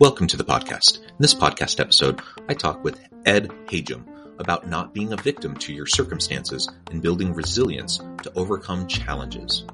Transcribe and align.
Welcome 0.00 0.28
to 0.28 0.36
the 0.36 0.44
podcast. 0.44 0.98
In 1.04 1.16
this 1.18 1.34
podcast 1.34 1.80
episode, 1.80 2.22
I 2.48 2.54
talk 2.54 2.84
with 2.84 3.00
Ed 3.26 3.48
Hajim 3.66 4.06
about 4.38 4.68
not 4.68 4.94
being 4.94 5.12
a 5.12 5.16
victim 5.16 5.56
to 5.56 5.72
your 5.72 5.86
circumstances 5.86 6.70
and 6.92 7.02
building 7.02 7.34
resilience 7.34 7.98
to 8.22 8.32
overcome 8.36 8.86
challenges. 8.86 9.64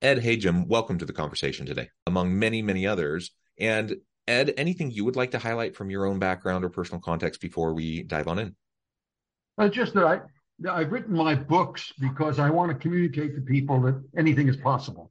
Ed 0.00 0.18
Hajim, 0.18 0.66
welcome 0.68 0.98
to 0.98 1.04
the 1.06 1.14
conversation 1.14 1.64
today, 1.64 1.88
among 2.14 2.38
many, 2.38 2.62
many 2.62 2.86
others. 2.86 3.32
And 3.58 3.96
Ed, 4.28 4.54
anything 4.56 4.92
you 4.92 5.04
would 5.04 5.16
like 5.16 5.32
to 5.32 5.38
highlight 5.38 5.74
from 5.74 5.90
your 5.90 6.06
own 6.06 6.20
background 6.20 6.64
or 6.64 6.70
personal 6.70 7.00
context 7.00 7.40
before 7.40 7.74
we 7.74 8.04
dive 8.04 8.28
on 8.28 8.38
in? 8.38 8.56
Uh, 9.58 9.68
just 9.68 9.94
that 9.94 10.04
I, 10.04 10.20
I've 10.70 10.92
written 10.92 11.14
my 11.14 11.34
books 11.34 11.92
because 11.98 12.38
I 12.38 12.50
want 12.50 12.70
to 12.70 12.78
communicate 12.78 13.34
to 13.34 13.40
people 13.40 13.80
that 13.82 14.00
anything 14.16 14.48
is 14.48 14.56
possible. 14.56 15.10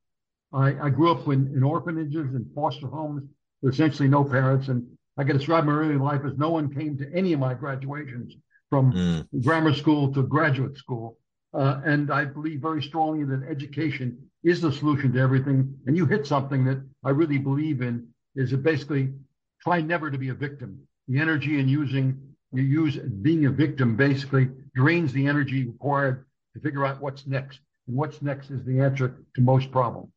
I, 0.54 0.76
I 0.82 0.90
grew 0.90 1.12
up 1.12 1.28
in, 1.28 1.52
in 1.56 1.62
orphanages 1.62 2.34
and 2.34 2.46
foster 2.56 2.88
homes 2.88 3.24
with 3.62 3.74
essentially 3.74 4.08
no 4.08 4.24
parents. 4.24 4.70
And 4.70 4.88
I 5.18 5.26
can 5.26 5.38
describe 5.38 5.66
my 5.66 5.74
early 5.74 5.98
life 5.98 6.22
as 6.26 6.38
no 6.38 6.52
one 6.52 6.74
came 6.74 6.98
to 7.00 7.12
any 7.14 7.34
of 7.34 7.40
my 7.40 7.54
graduations 7.54 8.34
from 8.70 8.94
mm. 8.94 9.44
grammar 9.44 9.74
school 9.74 10.14
to 10.14 10.24
graduate 10.24 10.78
school. 10.78 11.18
Uh, 11.54 11.82
and 11.86 12.12
I 12.12 12.26
believe 12.26 12.62
very 12.62 12.82
strongly 12.82 13.26
that 13.26 13.46
education 13.48 14.18
is 14.44 14.62
the 14.62 14.72
solution 14.72 15.14
to 15.14 15.20
everything. 15.20 15.78
And 15.88 15.96
you 15.96 16.06
hit 16.06 16.28
something 16.28 16.66
that 16.66 16.84
I 17.04 17.12
really 17.12 17.38
believe 17.38 17.82
in 17.82 18.08
is 18.36 18.52
that 18.52 18.64
basically 18.64 19.14
try 19.62 19.82
never 19.82 20.12
to 20.12 20.18
be 20.18 20.30
a 20.30 20.34
victim. 20.34 20.80
The 21.08 21.20
energy 21.20 21.60
in 21.60 21.68
using 21.68 22.20
you 22.54 22.62
use 22.62 22.98
being 22.98 23.46
a 23.46 23.50
victim 23.50 23.96
basically 23.96 24.50
drains 24.76 25.12
the 25.12 25.28
energy 25.28 25.66
required 25.66 26.26
to 26.54 26.60
figure 26.60 26.86
out 26.86 27.02
what's 27.02 27.26
next. 27.26 27.60
And 27.88 27.98
what's 27.98 28.22
next 28.22 28.52
is 28.52 28.64
the 28.64 28.80
answer 28.80 29.16
to 29.36 29.42
most 29.42 29.72
problems. 29.72 30.10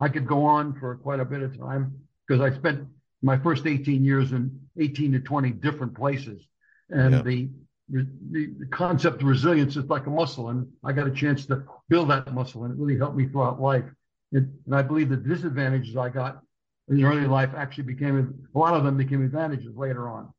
I 0.00 0.08
could 0.08 0.26
go 0.26 0.44
on 0.44 0.78
for 0.78 0.96
quite 0.96 1.18
a 1.18 1.24
bit 1.24 1.42
of 1.42 1.58
time 1.58 1.98
because 2.26 2.42
I 2.42 2.54
spent 2.54 2.86
my 3.22 3.38
first 3.38 3.66
18 3.66 4.04
years 4.04 4.32
in 4.32 4.60
18 4.78 5.12
to 5.12 5.20
20 5.20 5.50
different 5.50 5.94
places. 5.94 6.42
And 6.90 7.14
yeah. 7.14 7.22
the 7.22 7.48
the, 7.90 8.06
the 8.30 8.66
concept 8.70 9.22
of 9.22 9.28
resilience 9.28 9.76
is 9.76 9.84
like 9.86 10.06
a 10.06 10.10
muscle, 10.10 10.50
and 10.50 10.66
I 10.84 10.92
got 10.92 11.06
a 11.06 11.10
chance 11.10 11.46
to 11.46 11.64
build 11.88 12.10
that 12.10 12.32
muscle, 12.34 12.64
and 12.64 12.72
it 12.72 12.78
really 12.78 12.98
helped 12.98 13.16
me 13.16 13.26
throughout 13.26 13.60
life. 13.60 13.84
and 14.32 14.52
I 14.72 14.82
believe 14.82 15.08
the 15.08 15.16
disadvantages 15.16 15.96
I 15.96 16.10
got 16.10 16.40
in 16.88 17.04
early 17.04 17.26
life 17.26 17.50
actually 17.56 17.84
became 17.84 18.46
a 18.54 18.58
lot 18.58 18.74
of 18.74 18.84
them 18.84 18.96
became 18.96 19.24
advantages 19.24 19.74
later 19.76 20.08
on. 20.08 20.32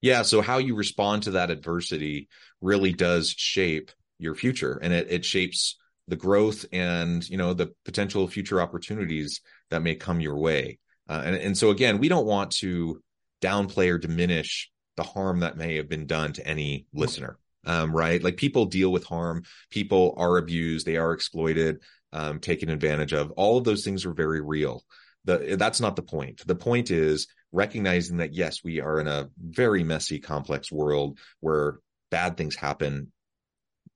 Yeah, 0.00 0.22
so 0.22 0.40
how 0.40 0.58
you 0.58 0.76
respond 0.76 1.24
to 1.24 1.32
that 1.32 1.50
adversity 1.50 2.28
really 2.60 2.92
does 2.92 3.30
shape 3.30 3.90
your 4.18 4.34
future, 4.34 4.78
and 4.82 4.92
it 4.92 5.08
it 5.10 5.24
shapes 5.24 5.76
the 6.08 6.16
growth 6.16 6.64
and 6.72 7.28
you 7.28 7.36
know 7.36 7.54
the 7.54 7.72
potential 7.84 8.26
future 8.26 8.60
opportunities 8.60 9.40
that 9.70 9.82
may 9.82 9.94
come 9.94 10.20
your 10.20 10.38
way. 10.38 10.78
Uh, 11.08 11.22
and 11.24 11.36
and 11.36 11.58
so 11.58 11.70
again, 11.70 11.98
we 11.98 12.08
don't 12.08 12.26
want 12.26 12.52
to 12.52 13.02
downplay 13.42 13.90
or 13.90 13.98
diminish 13.98 14.70
the 15.00 15.08
harm 15.08 15.40
that 15.40 15.56
may 15.56 15.76
have 15.76 15.88
been 15.88 16.06
done 16.06 16.34
to 16.34 16.46
any 16.46 16.86
listener. 16.92 17.38
Um, 17.64 17.92
right? 17.92 18.22
Like 18.22 18.36
people 18.36 18.66
deal 18.66 18.92
with 18.92 19.04
harm, 19.04 19.44
people 19.70 20.14
are 20.18 20.36
abused, 20.36 20.86
they 20.86 20.96
are 20.96 21.12
exploited, 21.12 21.80
um, 22.12 22.38
taken 22.38 22.68
advantage 22.68 23.12
of. 23.12 23.30
All 23.32 23.56
of 23.56 23.64
those 23.64 23.82
things 23.82 24.04
are 24.04 24.12
very 24.12 24.42
real. 24.42 24.84
The, 25.24 25.56
that's 25.58 25.80
not 25.80 25.96
the 25.96 26.02
point. 26.02 26.46
The 26.46 26.54
point 26.54 26.90
is 26.90 27.28
recognizing 27.52 28.18
that 28.18 28.34
yes, 28.34 28.62
we 28.62 28.80
are 28.80 29.00
in 29.00 29.08
a 29.08 29.30
very 29.38 29.84
messy, 29.84 30.18
complex 30.20 30.70
world 30.70 31.18
where 31.40 31.78
bad 32.10 32.36
things 32.36 32.56
happen. 32.56 33.12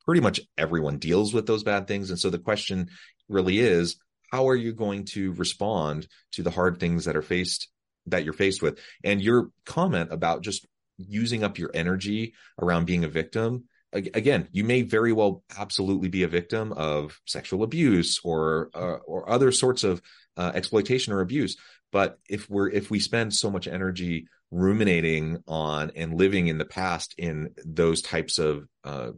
Pretty 0.06 0.21
much 0.21 0.41
everyone 0.56 0.98
deals 0.98 1.32
with 1.34 1.47
those 1.47 1.65
bad 1.65 1.86
things. 1.86 2.10
And 2.10 2.19
so 2.19 2.31
the 2.31 2.38
question 2.38 2.88
really 3.28 3.59
is, 3.59 3.97
how 4.31 4.48
are 4.48 4.56
you 4.56 4.72
going 4.72 5.04
to 5.06 5.32
respond 5.32 6.06
to 6.32 6.42
the 6.42 6.50
hard 6.50 6.81
things 6.81 7.04
that 7.04 7.16
are 7.16 7.22
faced 7.22 7.69
that 8.06 8.25
you're 8.25 8.34
faced 8.34 8.62
with? 8.62 8.78
And 9.03 9.22
your 9.22 9.50
comment 9.65 10.12
about 10.12 10.42
just 10.42 10.66
using 10.97 11.44
up 11.44 11.59
your 11.59 11.71
energy 11.75 12.34
around 12.60 12.87
being 12.87 13.05
a 13.05 13.09
victim. 13.09 13.65
Again 13.93 14.49
you 14.50 14.65
may 14.65 14.82
very 14.82 15.12
well 15.12 15.44
absolutely 15.56 16.09
be 16.09 16.25
a 16.25 16.28
victim 16.28 16.72
of 16.72 17.21
sexual 17.27 17.62
abuse 17.62 18.19
or 18.25 18.71
uh, 18.75 18.99
or 19.06 19.31
other 19.31 19.53
sorts 19.53 19.84
of 19.84 20.03
uh, 20.37 20.50
exploitation 20.54 21.12
or 21.12 21.21
abuse. 21.21 21.56
But 21.93 22.19
if 22.28 22.50
we're 22.50 22.69
if 22.69 22.91
we 22.91 22.99
spend 22.99 23.33
so 23.33 23.50
much 23.50 23.69
energy 23.69 24.27
ruminating 24.50 25.43
on 25.47 25.93
and 25.97 26.15
living 26.15 26.49
in 26.49 26.59
the 26.59 26.65
past 26.65 27.15
in 27.19 27.50
those 27.65 28.03
types 28.03 28.38
of 28.38 28.66
uh, 28.84 29.10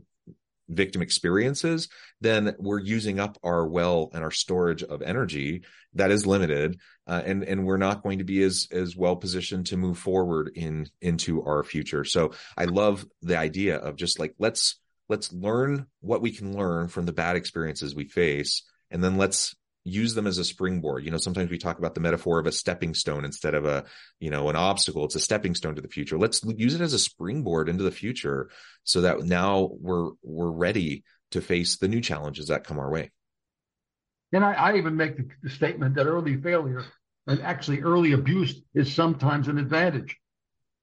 victim 0.69 1.03
experiences, 1.03 1.89
then 2.21 2.55
we're 2.59 2.81
using 2.81 3.21
up 3.21 3.39
our 3.43 3.67
well 3.67 4.11
and 4.13 4.23
our 4.25 4.31
storage 4.31 4.83
of 4.83 5.03
energy 5.03 5.63
that 5.95 6.11
is 6.11 6.27
limited, 6.27 6.79
uh, 7.07 7.23
and 7.25 7.45
and 7.45 7.65
we're 7.65 7.77
not 7.77 8.03
going 8.03 8.19
to 8.19 8.25
be 8.25 8.43
as 8.43 8.69
as 8.71 8.97
well 8.97 9.17
positioned 9.17 9.67
to 9.67 9.77
move 9.77 9.99
forward 9.99 10.51
in 10.55 10.89
into 11.01 11.43
our 11.43 11.63
future. 11.63 12.05
So 12.05 12.33
I 12.57 12.65
love 12.65 13.07
the 13.23 13.39
idea 13.39 13.77
of 13.77 13.97
just 13.97 14.19
like 14.19 14.35
let's 14.39 14.79
let's 15.09 15.33
learn 15.33 15.87
what 16.01 16.23
we 16.23 16.33
can 16.33 16.57
learn 16.57 16.89
from 16.89 17.07
the 17.07 17.13
bad 17.13 17.37
experiences 17.37 17.95
we 17.95 18.07
face, 18.09 18.63
and 18.91 19.03
then 19.03 19.17
let's 19.17 19.55
use 19.87 20.15
them 20.15 20.27
as 20.27 20.39
a 20.39 20.45
springboard. 20.45 21.05
You 21.05 21.13
know, 21.13 21.17
sometimes 21.17 21.51
we 21.51 21.59
talk 21.59 21.79
about 21.79 21.95
the 21.95 22.01
metaphor 22.01 22.39
of 22.41 22.47
a 22.47 22.53
stepping 22.53 22.93
stone 22.93 23.25
instead 23.25 23.55
of 23.55 23.65
a, 23.65 23.85
you 24.19 24.31
know, 24.31 24.49
an 24.49 24.57
obstacle. 24.57 25.05
It's 25.05 25.15
a 25.15 25.21
stepping 25.21 25.55
stone 25.55 25.77
to 25.77 25.81
the 25.81 25.89
future. 25.89 26.19
Let's 26.19 26.43
use 26.45 26.75
it 26.75 26.81
as 26.81 26.93
a 26.93 26.99
springboard 26.99 27.69
into 27.69 27.85
the 27.85 27.93
future 27.93 28.51
so 28.83 29.03
that 29.03 29.21
now 29.23 29.71
we're, 29.81 30.11
we're 30.23 30.51
ready 30.51 31.05
to 31.31 31.41
face 31.41 31.77
the 31.77 31.89
new 31.89 32.01
challenges 32.01 32.49
that 32.49 32.65
come 32.65 32.79
our 32.79 32.91
way. 32.91 33.11
And 34.33 34.45
I, 34.45 34.53
I 34.55 34.77
even 34.77 34.97
make 34.97 35.17
the, 35.17 35.29
the 35.45 35.51
statement 35.51 35.95
that 35.95 36.07
early 36.07 36.37
failure 36.37 36.85
and 37.29 37.41
actually 37.43 37.83
early 37.83 38.13
abuse 38.13 38.61
is 38.75 38.93
sometimes 38.93 39.47
an 39.47 39.59
advantage 39.59 40.17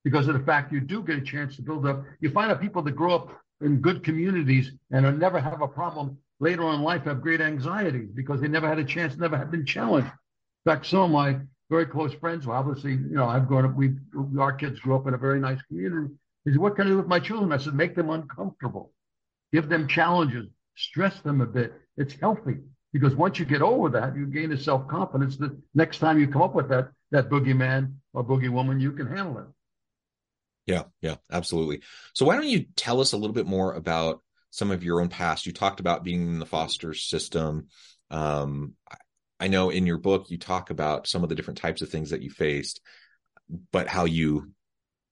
because 0.05 0.27
of 0.29 0.33
the 0.33 0.45
fact 0.45 0.71
you 0.71 0.79
do 0.79 1.03
get 1.03 1.17
a 1.17 1.21
chance 1.21 1.57
to 1.57 1.61
build 1.61 1.85
up. 1.85 2.03
You 2.21 2.29
find 2.31 2.51
out 2.51 2.61
people 2.61 2.81
that 2.83 2.95
grow 2.95 3.15
up 3.15 3.41
in 3.61 3.81
good 3.81 4.03
communities 4.03 4.71
and 4.91 5.19
never 5.19 5.39
have 5.39 5.61
a 5.61 5.67
problem 5.67 6.17
later 6.43 6.63
on 6.65 6.75
in 6.75 6.81
life 6.83 7.05
have 7.05 7.21
great 7.21 7.39
anxiety 7.39 8.05
because 8.13 8.41
they 8.41 8.49
never 8.49 8.67
had 8.67 8.77
a 8.77 8.83
chance, 8.83 9.15
never 9.15 9.37
have 9.37 9.49
been 9.49 9.65
challenged. 9.65 10.07
In 10.65 10.71
fact, 10.71 10.85
some 10.85 10.99
of 10.99 11.11
my 11.11 11.39
very 11.69 11.85
close 11.85 12.13
friends, 12.13 12.45
well, 12.45 12.57
obviously, 12.57 12.91
you 12.91 13.15
know, 13.15 13.27
I've 13.27 13.47
grown 13.47 13.65
up, 13.65 13.73
we, 13.73 13.93
our 14.37 14.51
kids 14.51 14.79
grew 14.81 14.95
up 14.95 15.07
in 15.07 15.13
a 15.13 15.17
very 15.17 15.39
nice 15.39 15.61
community. 15.63 16.13
He 16.43 16.51
said, 16.51 16.59
what 16.59 16.75
can 16.75 16.87
I 16.87 16.89
do 16.89 16.97
with 16.97 17.07
my 17.07 17.19
children? 17.19 17.53
I 17.53 17.57
said, 17.57 17.73
make 17.73 17.95
them 17.95 18.09
uncomfortable, 18.09 18.91
give 19.53 19.69
them 19.69 19.87
challenges, 19.87 20.47
stress 20.75 21.21
them 21.21 21.39
a 21.39 21.45
bit. 21.45 21.73
It's 21.95 22.15
healthy 22.19 22.57
because 22.91 23.15
once 23.15 23.39
you 23.39 23.45
get 23.45 23.61
over 23.61 23.87
that, 23.89 24.15
you 24.15 24.25
gain 24.25 24.51
a 24.51 24.57
self 24.57 24.87
confidence 24.87 25.37
that 25.37 25.57
next 25.73 25.99
time 25.99 26.19
you 26.19 26.27
come 26.27 26.41
up 26.41 26.53
with 26.53 26.67
that, 26.69 26.89
that 27.11 27.29
boogeyman 27.29 27.93
or 28.13 28.23
boogie 28.23 28.49
woman, 28.49 28.81
you 28.81 28.91
can 28.91 29.07
handle 29.07 29.37
it. 29.37 29.45
Yeah, 30.65 30.83
yeah, 31.01 31.15
absolutely. 31.31 31.81
So 32.13 32.25
why 32.25 32.35
don't 32.35 32.47
you 32.47 32.65
tell 32.75 32.99
us 32.99 33.13
a 33.13 33.17
little 33.17 33.33
bit 33.33 33.47
more 33.47 33.73
about 33.73 34.21
some 34.53 34.69
of 34.69 34.83
your 34.83 35.01
own 35.01 35.09
past. 35.09 35.47
You 35.47 35.51
talked 35.51 35.79
about 35.79 36.03
being 36.03 36.27
in 36.27 36.37
the 36.37 36.45
foster 36.45 36.93
system. 36.93 37.69
Um, 38.11 38.73
I 39.39 39.47
know 39.47 39.71
in 39.71 39.87
your 39.87 39.97
book 39.97 40.29
you 40.29 40.37
talk 40.37 40.69
about 40.69 41.07
some 41.07 41.23
of 41.23 41.29
the 41.29 41.33
different 41.33 41.57
types 41.57 41.81
of 41.81 41.89
things 41.89 42.11
that 42.11 42.21
you 42.21 42.29
faced, 42.29 42.79
but 43.71 43.87
how 43.87 44.05
you 44.05 44.51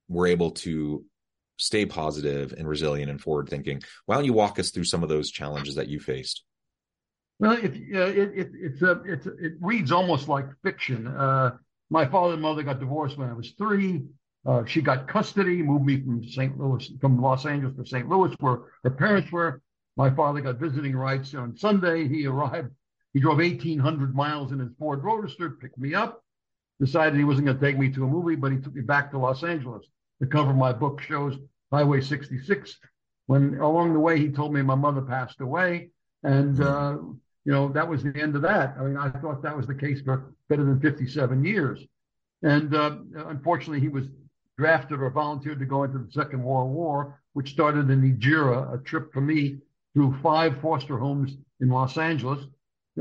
were 0.07 0.27
able 0.27 0.51
to 0.51 1.03
stay 1.57 1.87
positive 1.87 2.53
and 2.55 2.67
resilient 2.67 3.09
and 3.09 3.19
forward 3.19 3.49
thinking. 3.49 3.81
Why 4.05 4.13
don't 4.13 4.25
you 4.25 4.33
walk 4.33 4.59
us 4.59 4.69
through 4.69 4.83
some 4.83 5.01
of 5.01 5.09
those 5.09 5.31
challenges 5.31 5.73
that 5.73 5.89
you 5.89 5.99
faced? 5.99 6.43
Well, 7.39 7.53
it, 7.53 7.73
it, 7.75 8.37
it, 8.37 8.51
it's 8.53 8.83
a, 8.83 9.01
it's 9.05 9.25
it 9.25 9.53
reads 9.59 9.91
almost 9.91 10.27
like 10.27 10.45
fiction. 10.63 11.07
Uh, 11.07 11.57
my 11.89 12.05
father 12.05 12.33
and 12.33 12.43
mother 12.43 12.61
got 12.61 12.79
divorced 12.79 13.17
when 13.17 13.27
I 13.27 13.33
was 13.33 13.53
three. 13.57 14.03
Uh, 14.45 14.65
she 14.65 14.81
got 14.81 15.07
custody, 15.07 15.61
moved 15.61 15.85
me 15.85 16.01
from 16.01 16.23
St. 16.23 16.57
Louis, 16.59 16.91
from 16.99 17.21
Los 17.21 17.45
Angeles 17.45 17.75
to 17.77 17.85
St. 17.85 18.09
Louis, 18.09 18.33
where 18.39 18.59
her 18.83 18.89
parents 18.89 19.31
were. 19.31 19.61
My 19.97 20.09
father 20.09 20.41
got 20.41 20.57
visiting 20.57 20.95
rights 20.95 21.35
on 21.35 21.55
Sunday. 21.55 22.07
He 22.07 22.25
arrived. 22.25 22.71
He 23.13 23.19
drove 23.19 23.37
1,800 23.37 24.15
miles 24.15 24.51
in 24.51 24.59
his 24.59 24.69
Ford 24.79 25.03
Roadster, 25.03 25.49
picked 25.51 25.77
me 25.77 25.93
up, 25.93 26.23
decided 26.79 27.17
he 27.17 27.25
wasn't 27.25 27.47
going 27.47 27.59
to 27.59 27.65
take 27.65 27.77
me 27.77 27.91
to 27.91 28.05
a 28.05 28.07
movie, 28.07 28.35
but 28.35 28.51
he 28.51 28.57
took 28.57 28.73
me 28.73 28.81
back 28.81 29.11
to 29.11 29.19
Los 29.19 29.43
Angeles. 29.43 29.85
The 30.19 30.27
cover 30.27 30.51
of 30.51 30.57
my 30.57 30.71
book 30.71 31.01
shows 31.01 31.35
Highway 31.71 32.01
66. 32.01 32.77
When 33.27 33.59
along 33.59 33.93
the 33.93 33.99
way, 33.99 34.17
he 34.17 34.29
told 34.29 34.53
me 34.53 34.61
my 34.61 34.75
mother 34.75 35.01
passed 35.01 35.41
away. 35.41 35.89
And, 36.23 36.61
uh, 36.61 36.97
you 37.43 37.51
know, 37.51 37.69
that 37.69 37.87
was 37.87 38.03
the 38.03 38.15
end 38.15 38.35
of 38.35 38.43
that. 38.43 38.75
I 38.79 38.83
mean, 38.83 38.97
I 38.97 39.09
thought 39.09 39.43
that 39.43 39.57
was 39.57 39.67
the 39.67 39.75
case 39.75 40.01
for 40.01 40.33
better 40.47 40.63
than 40.63 40.79
57 40.79 41.43
years. 41.43 41.79
And 42.43 42.73
uh, 42.73 42.97
unfortunately, 43.27 43.81
he 43.81 43.89
was 43.89 44.05
drafted 44.61 45.01
or 45.01 45.09
volunteered 45.09 45.57
to 45.57 45.65
go 45.65 45.83
into 45.85 45.97
the 45.97 46.11
Second 46.11 46.43
World 46.43 46.69
War, 46.69 47.19
which 47.33 47.49
started 47.49 47.89
in 47.89 48.07
Nigeria, 48.07 48.59
a 48.71 48.77
trip 48.77 49.11
for 49.11 49.19
me 49.19 49.57
through 49.95 50.15
five 50.21 50.61
foster 50.61 50.99
homes 50.99 51.35
in 51.61 51.69
Los 51.69 51.97
Angeles, 51.97 52.45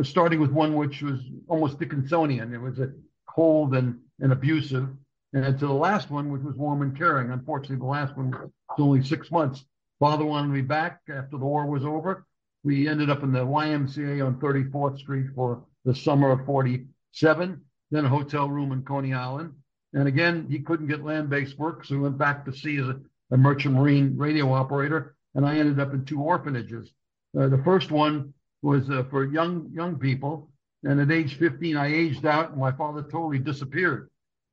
starting 0.02 0.40
with 0.40 0.52
one 0.52 0.74
which 0.74 1.02
was 1.02 1.20
almost 1.48 1.78
Dickinsonian. 1.78 2.54
It 2.54 2.58
was 2.58 2.78
a 2.78 2.90
cold 3.28 3.74
and, 3.74 4.00
and 4.20 4.32
abusive. 4.32 4.88
And 5.34 5.58
to 5.58 5.66
the 5.66 5.72
last 5.74 6.10
one, 6.10 6.32
which 6.32 6.40
was 6.40 6.54
warm 6.56 6.80
and 6.80 6.96
caring. 6.96 7.30
Unfortunately, 7.30 7.76
the 7.76 7.84
last 7.84 8.16
one 8.16 8.30
was 8.30 8.50
only 8.78 9.04
six 9.04 9.30
months. 9.30 9.62
Father 9.98 10.24
wanted 10.24 10.48
me 10.48 10.62
back 10.62 11.00
after 11.10 11.36
the 11.36 11.44
war 11.44 11.66
was 11.66 11.84
over. 11.84 12.26
We 12.64 12.88
ended 12.88 13.10
up 13.10 13.22
in 13.22 13.32
the 13.32 13.44
YMCA 13.44 14.26
on 14.26 14.40
34th 14.40 14.98
Street 14.98 15.26
for 15.34 15.62
the 15.84 15.94
summer 15.94 16.30
of 16.30 16.46
47, 16.46 17.60
then 17.90 18.04
a 18.06 18.08
hotel 18.08 18.48
room 18.48 18.72
in 18.72 18.82
Coney 18.82 19.12
Island. 19.12 19.52
And 19.92 20.06
again, 20.06 20.46
he 20.48 20.60
couldn't 20.60 20.87
get 20.87 21.04
land-based 21.04 21.58
work, 21.58 21.84
so 21.84 21.94
he 21.94 22.00
went 22.00 22.19
back 22.19 22.44
to 22.44 22.52
sea 22.52 22.78
as 22.78 22.88
a, 22.88 23.00
a 23.32 23.37
merchant 23.37 23.75
marine 23.75 24.16
radio 24.16 24.52
operator. 24.52 25.16
And 25.34 25.44
I 25.46 25.58
ended 25.58 25.81
up 25.81 25.92
in 25.92 26.04
two 26.04 26.20
orphanages. 26.20 26.90
Uh, 27.38 27.48
the 27.48 27.62
first 27.64 27.90
one 27.90 28.34
was 28.62 28.90
uh, 28.90 29.04
for 29.10 29.25
young 29.25 29.70
young 29.72 29.96
people, 29.96 30.50
and 30.84 31.00
at 31.00 31.10
age 31.10 31.38
15, 31.38 31.76
I 31.76 31.87
aged 31.87 32.26
out, 32.26 32.50
and 32.50 32.60
my 32.60 32.72
father 32.72 33.02
totally 33.02 33.38
disappeared. 33.38 34.10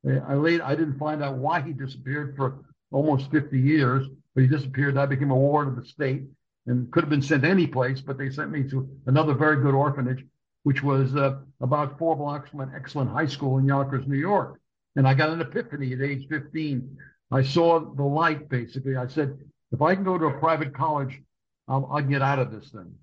Uh, 0.07 0.19
I 0.28 0.36
laid, 0.36 0.62
I 0.62 0.75
didn't 0.75 1.00
find 1.00 1.24
out 1.24 1.38
why 1.38 1.62
he 1.62 1.74
disappeared 1.74 2.36
for 2.36 2.60
almost 2.92 3.31
50 3.31 3.60
years, 3.60 4.07
but 4.34 4.42
he 4.42 4.48
disappeared. 4.48 4.98
I 4.98 5.06
became 5.06 5.31
a 5.31 5.36
ward 5.36 5.68
of 5.68 5.75
the 5.75 5.86
state 5.86 6.24
and 6.68 6.92
could 6.92 7.04
have 7.04 7.10
been 7.10 7.22
sent 7.22 7.44
any 7.44 7.66
place, 7.66 8.01
but 8.01 8.18
they 8.18 8.30
sent 8.30 8.51
me 8.51 8.63
to 8.69 8.88
another 9.06 9.34
very 9.34 9.62
good 9.62 9.74
orphanage, 9.74 10.25
which 10.63 10.84
was 10.84 11.16
uh, 11.16 11.38
about 11.62 11.98
four 11.98 12.16
blocks 12.16 12.50
from 12.50 12.60
an 12.60 12.72
excellent 12.75 13.10
high 13.10 13.25
school 13.25 13.57
in 13.57 13.66
Yonkers, 13.66 14.06
New 14.06 14.18
York. 14.18 14.60
And 14.98 15.08
I 15.08 15.14
got 15.14 15.30
an 15.30 15.40
epiphany 15.42 15.94
at 15.94 16.02
age 16.02 16.28
15. 16.28 16.98
I 17.32 17.44
saw 17.44 17.80
the 17.80 18.04
light, 18.04 18.50
basically. 18.50 18.98
I 18.98 19.06
said, 19.06 19.38
if 19.72 19.82
I 19.82 19.94
can 19.94 20.04
go 20.04 20.18
to 20.18 20.26
a 20.26 20.40
private 20.40 20.74
college, 20.74 21.22
I'll, 21.68 21.88
I'll 21.92 22.02
get 22.02 22.24
out 22.24 22.40
of 22.40 22.52
this 22.52 22.72
thing. 22.72 22.94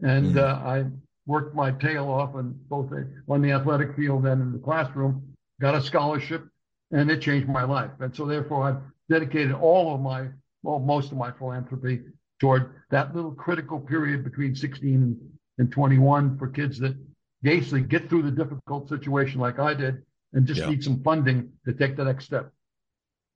And 0.00 0.34
mm 0.34 0.38
uh, 0.38 0.66
I 0.66 0.86
worked 1.26 1.54
my 1.54 1.70
tail 1.70 2.08
off 2.08 2.34
on 2.34 2.58
both 2.68 2.90
on 3.28 3.42
the 3.42 3.52
athletic 3.52 3.94
field 3.94 4.26
and 4.26 4.42
in 4.42 4.52
the 4.52 4.58
classroom, 4.58 5.22
got 5.60 5.76
a 5.76 5.80
scholarship, 5.80 6.44
and 6.90 7.08
it 7.08 7.20
changed 7.20 7.48
my 7.48 7.62
life. 7.62 7.92
And 8.00 8.16
so 8.16 8.26
therefore, 8.26 8.64
I've 8.64 8.82
dedicated 9.08 9.52
all 9.52 9.94
of 9.94 10.00
my, 10.00 10.28
well, 10.64 10.80
most 10.80 11.12
of 11.12 11.18
my 11.18 11.30
philanthropy 11.30 12.00
toward 12.40 12.74
that 12.90 13.14
little 13.14 13.30
critical 13.30 13.78
period 13.78 14.24
between 14.24 14.56
16 14.56 15.16
and 15.58 15.70
21 15.70 16.38
for 16.38 16.48
kids 16.48 16.80
that 16.80 16.96
basically 17.42 17.82
get 17.82 18.08
through 18.08 18.22
the 18.22 18.30
difficult 18.32 18.88
situation 18.88 19.38
like 19.38 19.60
I 19.60 19.74
did 19.74 20.02
and 20.32 20.46
just 20.46 20.60
yeah. 20.60 20.70
need 20.70 20.84
some 20.84 21.02
funding 21.02 21.52
to 21.64 21.72
take 21.72 21.96
the 21.96 22.04
next 22.04 22.24
step. 22.24 22.52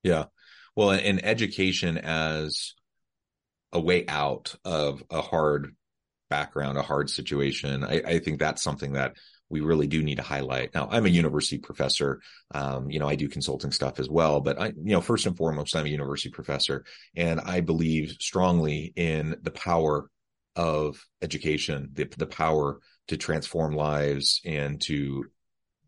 Yeah. 0.03 0.25
Well, 0.75 0.91
in 0.91 1.25
education 1.25 1.99
as 1.99 2.75
a 3.73 3.81
way 3.81 4.07
out 4.07 4.55
of 4.65 5.03
a 5.11 5.21
hard 5.21 5.75
background, 6.31 6.79
a 6.79 6.83
hard 6.83 7.11
situation, 7.11 7.85
I, 7.85 8.03
I 8.07 8.19
think 8.19 8.39
that's 8.39 8.63
something 8.63 8.93
that 8.93 9.17
we 9.49 9.61
really 9.61 9.87
do 9.87 10.03
need 10.03 10.17
to 10.17 10.23
highlight. 10.23 10.75
Now, 10.75 10.89
I'm 10.91 11.07
a 11.07 11.11
university 11.11 11.59
professor. 11.59 12.21
Um, 12.53 12.91
you 12.91 12.99
know, 12.99 13.09
I 13.09 13.15
do 13.15 13.29
consulting 13.29 13.71
stuff 13.71 14.01
as 14.01 14.09
well, 14.09 14.41
but 14.41 14.61
I, 14.61 14.67
you 14.67 14.93
know, 14.93 15.01
first 15.01 15.27
and 15.27 15.37
foremost, 15.37 15.77
I'm 15.77 15.87
a 15.87 15.91
university 15.91 16.31
professor 16.31 16.85
and 17.15 17.41
I 17.41 17.61
believe 17.61 18.17
strongly 18.21 18.93
in 18.97 19.37
the 19.43 19.53
power 19.53 20.11
of 20.57 21.01
education, 21.23 21.91
the, 21.93 22.05
the 22.17 22.27
power 22.27 22.81
to 23.09 23.17
transform 23.17 23.75
lives 23.77 24.41
and 24.45 24.81
to 24.83 25.27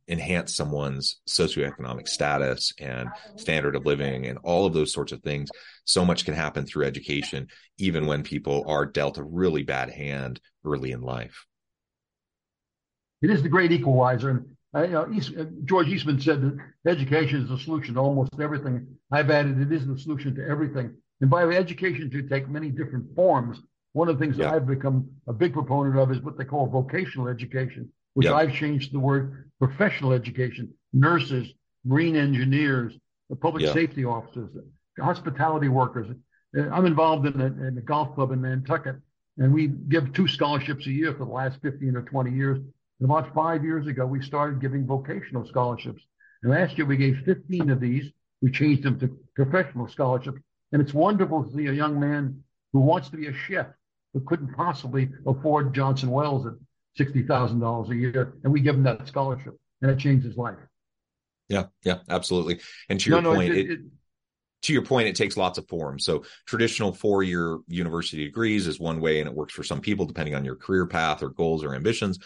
enhance 0.09 0.57
someone's 0.57 1.21
socioeconomic 1.29 2.09
status 2.09 2.73
and 2.79 3.09
standard 3.37 3.77
of 3.77 3.85
living 3.85 4.27
and 4.27 4.39
all 4.43 4.67
of 4.67 4.73
those 4.73 4.93
sorts 4.93 5.13
of 5.13 5.23
things. 5.23 5.51
So 5.85 6.05
much 6.05 6.25
can 6.25 6.35
happen 6.35 6.67
through 6.67 6.87
education, 6.87 7.49
even 7.77 8.07
when 8.07 8.23
people 8.23 8.65
are 8.67 8.87
dealt 8.87 9.19
a 9.19 9.23
really 9.23 9.63
bad 9.63 9.91
hand 9.91 10.41
early 10.65 10.93
in 10.93 11.03
life. 11.03 11.45
It 13.21 13.31
is 13.31 13.43
the 13.43 13.49
great 13.49 13.73
equalizer. 13.73 14.31
And 14.31 14.47
uh, 14.75 14.83
you 14.83 14.93
know, 14.93 15.09
East, 15.13 15.33
uh, 15.39 15.45
George 15.65 15.89
Eastman 15.89 16.21
said 16.21 16.43
that 16.43 16.59
education 16.87 17.43
is 17.43 17.49
the 17.49 17.59
solution 17.59 17.95
to 17.95 18.01
almost 18.01 18.33
everything. 18.41 18.87
I've 19.11 19.31
added 19.31 19.61
it 19.61 19.73
is 19.73 19.87
the 19.87 19.99
solution 19.99 20.35
to 20.37 20.47
everything. 20.47 20.95
And 21.21 21.31
by 21.31 21.43
the 21.43 21.49
way, 21.49 21.57
education 21.57 22.11
should 22.13 22.31
take 22.31 22.49
many 22.49 22.71
different 22.71 23.15
forms. 23.17 23.61
One 23.93 24.09
of 24.09 24.19
the 24.19 24.25
things 24.25 24.37
yeah. 24.37 24.47
that 24.47 24.55
I've 24.55 24.67
become 24.67 25.09
a 25.27 25.33
big 25.33 25.53
proponent 25.53 25.99
of 25.99 26.13
is 26.13 26.21
what 26.21 26.39
they 26.39 26.45
call 26.45 26.67
vocational 26.67 27.29
education, 27.29 27.91
which 28.15 28.27
yeah. 28.27 28.35
I've 28.35 28.53
changed 28.53 28.93
the 28.93 29.01
word 29.01 29.48
professional 29.59 30.13
education, 30.13 30.73
nurses, 30.93 31.53
marine 31.85 32.17
engineers, 32.17 32.95
the 33.31 33.37
public 33.37 33.65
yeah. 33.65 33.73
safety 33.73 34.05
officers, 34.05 34.51
hospitality 34.99 35.69
workers. 35.69 36.09
Uh, 36.57 36.69
I'm 36.71 36.87
involved 36.87 37.27
in 37.27 37.41
a, 37.41 37.47
in 37.47 37.77
a 37.79 37.83
golf 37.83 38.15
club 38.15 38.33
in 38.33 38.43
Nantucket, 38.43 38.97
and 39.39 39.53
we 39.53 39.69
give 39.69 40.13
two 40.13 40.29
scholarships 40.29 40.87
a 40.87 40.91
year 40.91 41.13
for 41.13 41.25
the 41.25 41.33
last 41.33 41.61
15 41.63 41.97
or 41.97 42.03
20 42.03 42.31
years 42.31 42.59
And 42.59 43.11
about 43.11 43.33
five 43.35 43.65
years 43.65 43.87
ago, 43.87 44.07
we 44.07 44.23
started 44.23 44.61
giving 44.61 44.87
vocational 44.87 45.47
scholarships. 45.47 46.03
And 46.43 46.53
last 46.53 46.77
year 46.77 46.87
we 46.87 46.97
gave 46.97 47.19
15 47.25 47.71
of 47.71 47.81
these. 47.81 48.11
We 48.43 48.51
changed 48.51 48.83
them 48.83 48.99
to 49.01 49.17
professional 49.35 49.89
scholarships. 49.89 50.41
And 50.73 50.83
it's 50.83 50.95
wonderful 50.95 51.45
to 51.45 51.53
see 51.55 51.67
a 51.67 51.73
young 51.73 51.99
man 51.99 52.43
who 52.73 52.81
wants 52.81 53.09
to 53.11 53.17
be 53.17 53.27
a 53.27 53.33
chef 53.33 53.67
who 54.13 54.21
couldn't 54.21 54.55
possibly 54.55 55.11
afford 55.27 55.75
Johnson 55.75 56.11
Wales 56.11 56.47
at 56.47 56.55
$60,000 56.99 57.91
a 57.91 57.95
year. 57.95 58.35
And 58.45 58.53
we 58.53 58.61
give 58.61 58.75
him 58.75 58.83
that 58.85 59.07
scholarship 59.07 59.59
and 59.83 59.91
it 59.91 59.99
changed 59.99 60.25
his 60.25 60.37
life. 60.37 60.57
Yeah, 61.49 61.65
yeah, 61.85 61.99
absolutely. 62.09 62.61
And 62.89 63.01
to 63.01 63.11
your 63.11 63.23
no, 63.23 63.35
point, 63.35 63.55
it, 63.55 63.71
it, 63.71 63.81
to 64.63 64.73
your 64.73 64.83
point, 64.83 65.09
it 65.09 65.17
takes 65.17 65.37
lots 65.37 65.57
of 65.57 65.67
forms. 65.69 66.05
So 66.05 66.25
traditional 66.47 66.93
four-year 66.93 67.59
university 67.69 68.25
degrees 68.25 68.67
is 68.67 68.79
one 68.79 69.01
way, 69.01 69.21
and 69.21 69.29
it 69.29 69.35
works 69.35 69.55
for 69.55 69.63
some 69.63 69.81
people 69.81 70.05
depending 70.05 70.35
on 70.35 70.45
your 70.45 70.57
career 70.57 70.87
path 70.87 71.23
or 71.23 71.31
goals 71.31 71.65
or 71.65 71.75
ambitions 71.75 72.19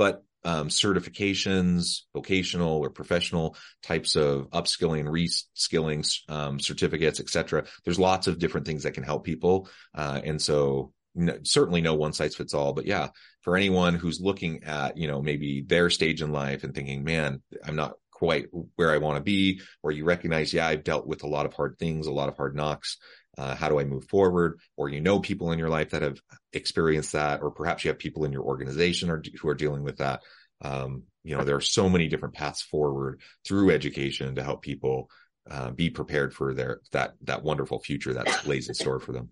but 0.00 0.24
um, 0.46 0.68
certifications, 0.68 2.04
vocational 2.14 2.78
or 2.78 2.88
professional 2.88 3.54
types 3.82 4.16
of 4.16 4.48
upskilling, 4.48 5.04
reskilling 5.04 6.30
um, 6.30 6.58
certificates, 6.58 7.20
etc. 7.20 7.64
There's 7.84 7.98
lots 7.98 8.26
of 8.26 8.38
different 8.38 8.66
things 8.66 8.84
that 8.84 8.94
can 8.94 9.04
help 9.04 9.24
people, 9.24 9.68
uh, 9.94 10.22
and 10.24 10.40
so 10.40 10.94
no, 11.14 11.38
certainly 11.42 11.80
no 11.80 11.94
one 11.94 12.12
size 12.12 12.36
fits 12.36 12.54
all. 12.54 12.72
But 12.72 12.86
yeah, 12.86 13.08
for 13.42 13.56
anyone 13.56 13.94
who's 13.94 14.20
looking 14.20 14.64
at 14.64 14.96
you 14.96 15.08
know 15.08 15.20
maybe 15.20 15.62
their 15.66 15.90
stage 15.90 16.22
in 16.22 16.32
life 16.32 16.64
and 16.64 16.74
thinking, 16.74 17.04
man, 17.04 17.42
I'm 17.64 17.76
not 17.76 17.94
quite 18.10 18.46
where 18.76 18.90
I 18.90 18.98
want 18.98 19.16
to 19.16 19.22
be, 19.22 19.62
or 19.82 19.92
you 19.92 20.04
recognize, 20.04 20.52
yeah, 20.52 20.66
I've 20.66 20.84
dealt 20.84 21.06
with 21.06 21.22
a 21.22 21.28
lot 21.28 21.46
of 21.46 21.54
hard 21.54 21.78
things, 21.78 22.06
a 22.06 22.12
lot 22.12 22.28
of 22.28 22.36
hard 22.36 22.54
knocks 22.54 22.98
uh, 23.40 23.54
how 23.54 23.68
do 23.68 23.78
I 23.78 23.84
move 23.84 24.04
forward? 24.04 24.60
Or 24.76 24.88
you 24.88 25.00
know 25.00 25.20
people 25.20 25.52
in 25.52 25.58
your 25.58 25.68
life 25.68 25.90
that 25.90 26.02
have 26.02 26.20
experienced 26.52 27.12
that, 27.12 27.42
or 27.42 27.50
perhaps 27.50 27.84
you 27.84 27.88
have 27.88 27.98
people 27.98 28.24
in 28.24 28.32
your 28.32 28.42
organization 28.42 29.10
or, 29.10 29.22
who 29.40 29.48
are 29.48 29.54
dealing 29.54 29.82
with 29.82 29.98
that. 29.98 30.22
Um, 30.60 31.04
you 31.22 31.36
know, 31.36 31.44
there 31.44 31.56
are 31.56 31.62
so 31.62 31.88
many 31.88 32.08
different 32.08 32.34
paths 32.34 32.60
forward 32.60 33.20
through 33.46 33.70
education 33.70 34.34
to 34.34 34.42
help 34.42 34.60
people 34.62 35.08
uh, 35.50 35.70
be 35.70 35.88
prepared 35.88 36.34
for 36.34 36.52
their 36.54 36.80
that 36.92 37.14
that 37.22 37.42
wonderful 37.42 37.80
future 37.80 38.12
that 38.14 38.46
lays 38.46 38.68
in 38.68 38.74
store 38.74 39.00
for 39.00 39.12
them. 39.12 39.30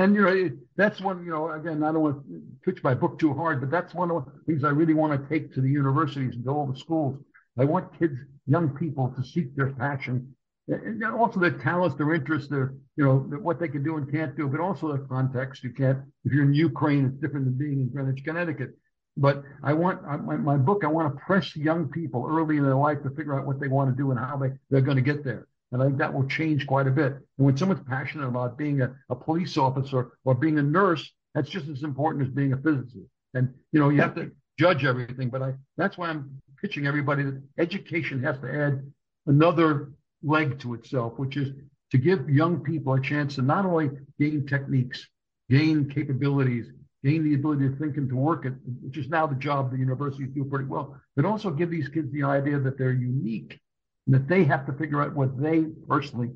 And 0.00 0.14
you 0.14 0.22
know, 0.22 0.50
that's 0.76 1.00
one. 1.00 1.24
You 1.24 1.32
know, 1.32 1.50
again, 1.52 1.82
I 1.84 1.92
don't 1.92 2.00
want 2.00 2.26
to 2.26 2.42
pitch 2.64 2.82
my 2.82 2.94
book 2.94 3.18
too 3.18 3.34
hard, 3.34 3.60
but 3.60 3.70
that's 3.70 3.92
one 3.94 4.10
of 4.10 4.24
the 4.24 4.32
things 4.46 4.64
I 4.64 4.70
really 4.70 4.94
want 4.94 5.12
to 5.12 5.28
take 5.28 5.52
to 5.54 5.60
the 5.60 5.68
universities 5.68 6.34
and 6.36 6.44
to 6.44 6.50
all 6.50 6.66
the 6.66 6.78
schools. 6.78 7.18
I 7.58 7.66
want 7.66 7.98
kids, 7.98 8.14
young 8.46 8.70
people, 8.70 9.12
to 9.16 9.22
seek 9.22 9.54
their 9.54 9.72
passion 9.72 10.34
and 10.68 11.04
also 11.04 11.40
their 11.40 11.58
talents, 11.58 11.96
their 11.96 12.14
interests, 12.14 12.48
their 12.48 12.74
you 12.96 13.04
know 13.04 13.16
what 13.42 13.58
they 13.60 13.68
can 13.68 13.82
do 13.82 13.96
and 13.98 14.10
can't 14.10 14.36
do, 14.36 14.48
but 14.48 14.60
also 14.60 14.92
the 14.92 15.04
context. 15.06 15.62
You 15.62 15.70
can't 15.70 15.98
if 16.24 16.32
you're 16.32 16.44
in 16.44 16.54
Ukraine, 16.54 17.06
it's 17.06 17.18
different 17.18 17.44
than 17.44 17.58
being 17.58 17.80
in 17.80 17.88
Greenwich, 17.90 18.24
Connecticut. 18.24 18.70
But 19.18 19.42
I 19.62 19.74
want 19.74 20.02
my, 20.24 20.36
my 20.36 20.56
book. 20.56 20.82
I 20.82 20.86
want 20.86 21.12
to 21.12 21.20
press 21.20 21.54
young 21.54 21.88
people 21.88 22.26
early 22.26 22.56
in 22.56 22.62
their 22.62 22.76
life 22.76 23.02
to 23.02 23.10
figure 23.10 23.38
out 23.38 23.46
what 23.46 23.60
they 23.60 23.68
want 23.68 23.90
to 23.90 23.96
do 24.02 24.12
and 24.12 24.18
how 24.18 24.38
they 24.38 24.52
they're 24.70 24.80
going 24.80 24.96
to 24.96 25.02
get 25.02 25.24
there. 25.24 25.46
And 25.72 25.82
I 25.82 25.86
think 25.86 25.98
that 25.98 26.12
will 26.12 26.26
change 26.26 26.66
quite 26.66 26.86
a 26.86 26.90
bit. 26.90 27.12
And 27.12 27.46
when 27.46 27.56
someone's 27.56 27.86
passionate 27.88 28.26
about 28.26 28.58
being 28.58 28.82
a, 28.82 28.94
a 29.08 29.14
police 29.14 29.56
officer 29.56 30.12
or 30.24 30.34
being 30.34 30.58
a 30.58 30.62
nurse, 30.62 31.10
that's 31.34 31.48
just 31.48 31.68
as 31.68 31.82
important 31.84 32.26
as 32.26 32.32
being 32.32 32.52
a 32.52 32.56
physicist. 32.56 33.06
And 33.34 33.54
you 33.72 33.78
know 33.78 33.90
you 33.90 34.00
have 34.00 34.14
to 34.16 34.32
judge 34.58 34.84
everything. 34.84 35.28
But 35.30 35.42
I 35.42 35.54
that's 35.76 35.96
why 35.96 36.08
I'm 36.08 36.40
pitching 36.60 36.86
everybody 36.86 37.22
that 37.22 37.40
education 37.58 38.22
has 38.22 38.38
to 38.40 38.52
add 38.52 38.92
another 39.26 39.92
leg 40.22 40.58
to 40.60 40.74
itself, 40.74 41.14
which 41.18 41.36
is 41.36 41.52
to 41.92 41.98
give 41.98 42.28
young 42.28 42.60
people 42.60 42.94
a 42.94 43.00
chance 43.00 43.36
to 43.36 43.42
not 43.42 43.64
only 43.64 43.90
gain 44.18 44.46
techniques, 44.46 45.06
gain 45.48 45.88
capabilities, 45.88 46.66
gain 47.04 47.24
the 47.24 47.34
ability 47.34 47.68
to 47.68 47.76
think 47.76 47.96
and 47.96 48.08
to 48.08 48.16
work 48.16 48.44
it, 48.44 48.54
which 48.82 48.98
is 48.98 49.08
now 49.08 49.26
the 49.26 49.34
job 49.36 49.70
the 49.70 49.78
universities 49.78 50.28
do 50.34 50.44
pretty 50.44 50.66
well, 50.66 51.00
but 51.16 51.24
also 51.24 51.50
give 51.50 51.70
these 51.70 51.88
kids 51.88 52.12
the 52.12 52.22
idea 52.22 52.58
that 52.58 52.76
they're 52.76 52.92
unique 52.92 53.58
that 54.06 54.28
they 54.28 54.44
have 54.44 54.66
to 54.66 54.72
figure 54.72 55.00
out 55.00 55.14
what 55.14 55.40
they 55.40 55.64
personally 55.88 56.30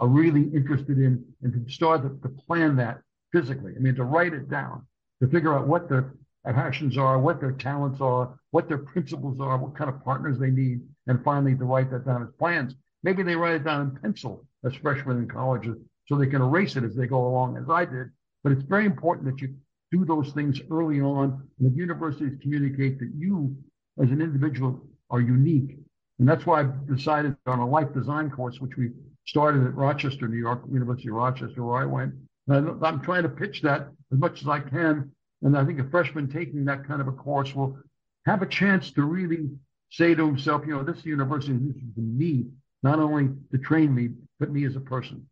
are 0.00 0.08
really 0.08 0.42
interested 0.54 0.98
in 0.98 1.24
and 1.42 1.52
to 1.52 1.72
start 1.72 2.02
to, 2.02 2.08
to 2.28 2.34
plan 2.46 2.76
that 2.76 3.00
physically. 3.32 3.72
I 3.76 3.80
mean, 3.80 3.94
to 3.96 4.04
write 4.04 4.34
it 4.34 4.50
down, 4.50 4.86
to 5.22 5.28
figure 5.28 5.54
out 5.54 5.66
what 5.66 5.88
their 5.88 6.14
passions 6.44 6.98
are, 6.98 7.18
what 7.18 7.40
their 7.40 7.52
talents 7.52 8.00
are, 8.00 8.38
what 8.50 8.68
their 8.68 8.78
principles 8.78 9.40
are, 9.40 9.56
what 9.58 9.76
kind 9.76 9.88
of 9.88 10.02
partners 10.04 10.38
they 10.38 10.50
need, 10.50 10.80
and 11.06 11.22
finally 11.22 11.54
to 11.54 11.64
write 11.64 11.90
that 11.90 12.06
down 12.06 12.22
as 12.22 12.28
plans. 12.38 12.74
Maybe 13.02 13.22
they 13.22 13.36
write 13.36 13.54
it 13.54 13.64
down 13.64 13.82
in 13.82 14.00
pencil 14.00 14.44
as 14.64 14.74
freshmen 14.74 15.18
in 15.18 15.28
college 15.28 15.68
so 16.06 16.16
they 16.16 16.26
can 16.26 16.42
erase 16.42 16.76
it 16.76 16.84
as 16.84 16.94
they 16.94 17.06
go 17.06 17.26
along, 17.26 17.56
as 17.56 17.70
I 17.70 17.84
did. 17.84 18.10
But 18.42 18.52
it's 18.52 18.62
very 18.62 18.86
important 18.86 19.26
that 19.26 19.40
you 19.40 19.54
do 19.92 20.04
those 20.04 20.32
things 20.32 20.60
early 20.70 21.00
on, 21.00 21.48
and 21.58 21.70
the 21.70 21.76
universities 21.76 22.38
communicate 22.40 22.98
that 22.98 23.12
you, 23.16 23.56
as 24.02 24.10
an 24.10 24.20
individual, 24.20 24.84
are 25.10 25.20
unique. 25.20 25.76
And 26.22 26.28
that's 26.28 26.46
why 26.46 26.60
I've 26.60 26.86
decided 26.86 27.34
on 27.46 27.58
a 27.58 27.66
life 27.66 27.92
design 27.92 28.30
course, 28.30 28.60
which 28.60 28.76
we 28.76 28.92
started 29.26 29.64
at 29.66 29.74
Rochester, 29.74 30.28
New 30.28 30.38
York, 30.38 30.62
University 30.70 31.08
of 31.08 31.16
Rochester, 31.16 31.64
where 31.64 31.82
I 31.82 31.84
went. 31.84 32.14
And 32.46 32.86
I'm 32.86 33.00
trying 33.00 33.24
to 33.24 33.28
pitch 33.28 33.60
that 33.62 33.88
as 34.12 34.18
much 34.20 34.40
as 34.40 34.46
I 34.46 34.60
can. 34.60 35.10
And 35.42 35.58
I 35.58 35.64
think 35.64 35.80
a 35.80 35.90
freshman 35.90 36.30
taking 36.30 36.64
that 36.66 36.86
kind 36.86 37.00
of 37.00 37.08
a 37.08 37.12
course 37.12 37.52
will 37.56 37.76
have 38.24 38.40
a 38.40 38.46
chance 38.46 38.92
to 38.92 39.02
really 39.02 39.50
say 39.90 40.14
to 40.14 40.24
himself, 40.24 40.62
you 40.64 40.76
know, 40.76 40.84
this 40.84 41.04
university 41.04 41.54
is 41.54 41.74
me, 41.96 42.46
not 42.84 43.00
only 43.00 43.30
to 43.50 43.58
train 43.58 43.92
me, 43.92 44.10
but 44.38 44.52
me 44.52 44.64
as 44.64 44.76
a 44.76 44.80
person. 44.80 45.26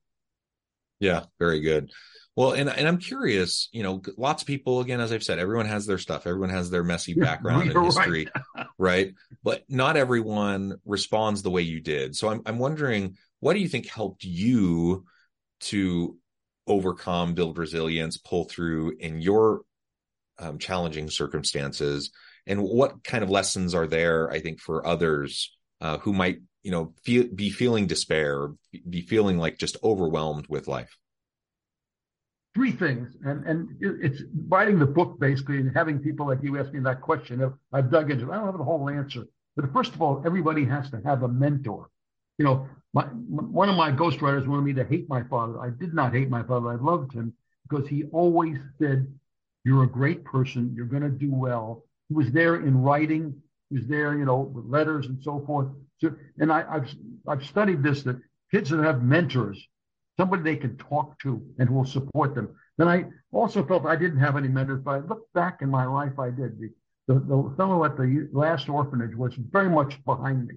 Yeah, 1.01 1.25
very 1.39 1.61
good. 1.61 1.91
Well, 2.37 2.53
and 2.53 2.71
and 2.71 2.87
I'm 2.87 2.99
curious, 2.99 3.69
you 3.73 3.83
know, 3.83 4.01
lots 4.17 4.43
of 4.43 4.47
people, 4.47 4.81
again, 4.81 5.01
as 5.01 5.13
I've 5.13 5.23
said, 5.23 5.39
everyone 5.39 5.67
has 5.67 5.85
their 5.85 5.99
stuff, 5.99 6.27
everyone 6.27 6.51
has 6.51 6.71
their 6.71 6.85
messy 6.85 7.15
background 7.15 7.71
and 7.75 7.85
history, 7.85 8.29
right. 8.55 8.67
right? 8.79 9.15
But 9.43 9.65
not 9.69 9.97
everyone 9.97 10.77
responds 10.85 11.43
the 11.43 11.51
way 11.51 11.63
you 11.63 11.81
did. 11.81 12.17
So 12.17 12.29
I'm 12.29 12.43
I'm 12.47 12.59
wondering, 12.59 13.17
what 13.41 13.55
do 13.55 13.59
you 13.59 13.69
think 13.69 13.89
helped 13.89 14.25
you 14.25 15.05
to 15.63 16.17
overcome, 16.67 17.35
build 17.35 17.59
resilience, 17.59 18.17
pull 18.17 18.45
through 18.45 18.97
in 18.99 19.21
your 19.21 19.63
um, 20.39 20.59
challenging 20.59 21.11
circumstances? 21.11 22.11
And 22.47 22.63
what 22.63 23.05
kind 23.05 23.23
of 23.23 23.31
lessons 23.31 23.75
are 23.75 23.87
there, 23.87 24.31
I 24.31 24.41
think, 24.41 24.61
for 24.61 24.87
others 24.87 25.55
uh, 25.81 25.99
who 25.99 26.13
might, 26.13 26.39
you 26.63 26.71
know, 26.71 26.93
feel, 27.03 27.27
be 27.35 27.51
feeling 27.51 27.87
despair, 27.87 28.51
be 28.89 29.03
feeling 29.03 29.39
like 29.39 29.59
just 29.59 29.77
overwhelmed 29.83 30.47
with 30.49 30.69
life? 30.69 30.97
Three 32.55 32.73
things, 32.73 33.17
and 33.25 33.47
and 33.47 33.69
it's 33.81 34.23
writing 34.49 34.81
the 34.81 34.87
book 34.87 35.21
basically, 35.21 35.59
and 35.59 35.71
having 35.75 36.01
people 36.01 36.27
like 36.27 36.43
you 36.43 36.59
ask 36.59 36.73
me 36.73 36.81
that 36.81 37.01
question. 37.01 37.53
I've 37.73 37.91
dug 37.93 38.11
into. 38.11 38.29
It. 38.29 38.33
I 38.33 38.39
don't 38.39 38.47
have 38.47 38.59
the 38.59 38.65
whole 38.65 38.89
answer, 38.91 39.25
but 39.55 39.73
first 39.73 39.95
of 39.95 40.03
all, 40.03 40.21
everybody 40.27 40.65
has 40.65 40.91
to 40.91 41.01
have 41.05 41.23
a 41.23 41.29
mentor. 41.29 41.91
You 42.39 42.45
know, 42.47 42.69
my, 42.93 43.05
one 43.05 43.69
of 43.69 43.77
my 43.77 43.93
ghostwriters 43.93 44.49
wanted 44.49 44.63
me 44.65 44.73
to 44.73 44.85
hate 44.85 45.09
my 45.09 45.23
father. 45.25 45.61
I 45.61 45.71
did 45.71 45.95
not 45.95 46.13
hate 46.13 46.29
my 46.29 46.43
father. 46.43 46.71
I 46.71 46.75
loved 46.75 47.13
him 47.13 47.35
because 47.69 47.87
he 47.87 48.05
always 48.11 48.59
said, 48.81 49.07
"You're 49.65 49.85
a 49.85 49.89
great 49.89 50.25
person. 50.25 50.73
You're 50.75 50.87
going 50.87 51.05
to 51.05 51.09
do 51.09 51.33
well." 51.33 51.85
He 52.09 52.15
was 52.15 52.33
there 52.33 52.57
in 52.57 52.83
writing. 52.83 53.41
He 53.69 53.79
was 53.79 53.87
there, 53.87 54.19
you 54.19 54.25
know, 54.25 54.41
with 54.41 54.65
letters 54.65 55.07
and 55.07 55.23
so 55.23 55.45
forth. 55.47 55.69
So, 56.01 56.15
and 56.39 56.53
I, 56.53 56.65
I've 56.71 56.95
I've 57.29 57.45
studied 57.45 57.83
this 57.83 58.03
that 58.05 58.21
kids 58.51 58.71
that 58.71 58.83
have 58.83 59.03
mentors, 59.03 59.63
somebody 60.19 60.43
they 60.43 60.57
can 60.57 60.77
talk 60.77 61.19
to 61.21 61.43
and 61.59 61.69
who 61.69 61.75
will 61.77 61.85
support 61.85 62.35
them. 62.35 62.55
Then 62.79 62.89
I 62.89 63.05
also 63.33 63.65
felt 63.65 63.85
I 63.85 63.97
didn't 63.97 64.21
have 64.21 64.37
any 64.37 64.49
mentors, 64.49 64.81
but 64.83 64.91
I 64.91 64.99
looked 65.01 65.33
back 65.35 65.63
in 65.63 65.69
my 65.69 65.85
life, 65.85 66.19
I 66.19 66.31
did. 66.31 66.59
The, 66.59 66.71
the, 67.07 67.15
the 67.15 67.55
fellow 67.57 67.85
at 67.85 67.97
the 67.97 68.29
last 68.33 68.69
orphanage 68.69 69.15
was 69.15 69.35
very 69.35 69.69
much 69.69 70.03
behind 70.05 70.47
me. 70.47 70.55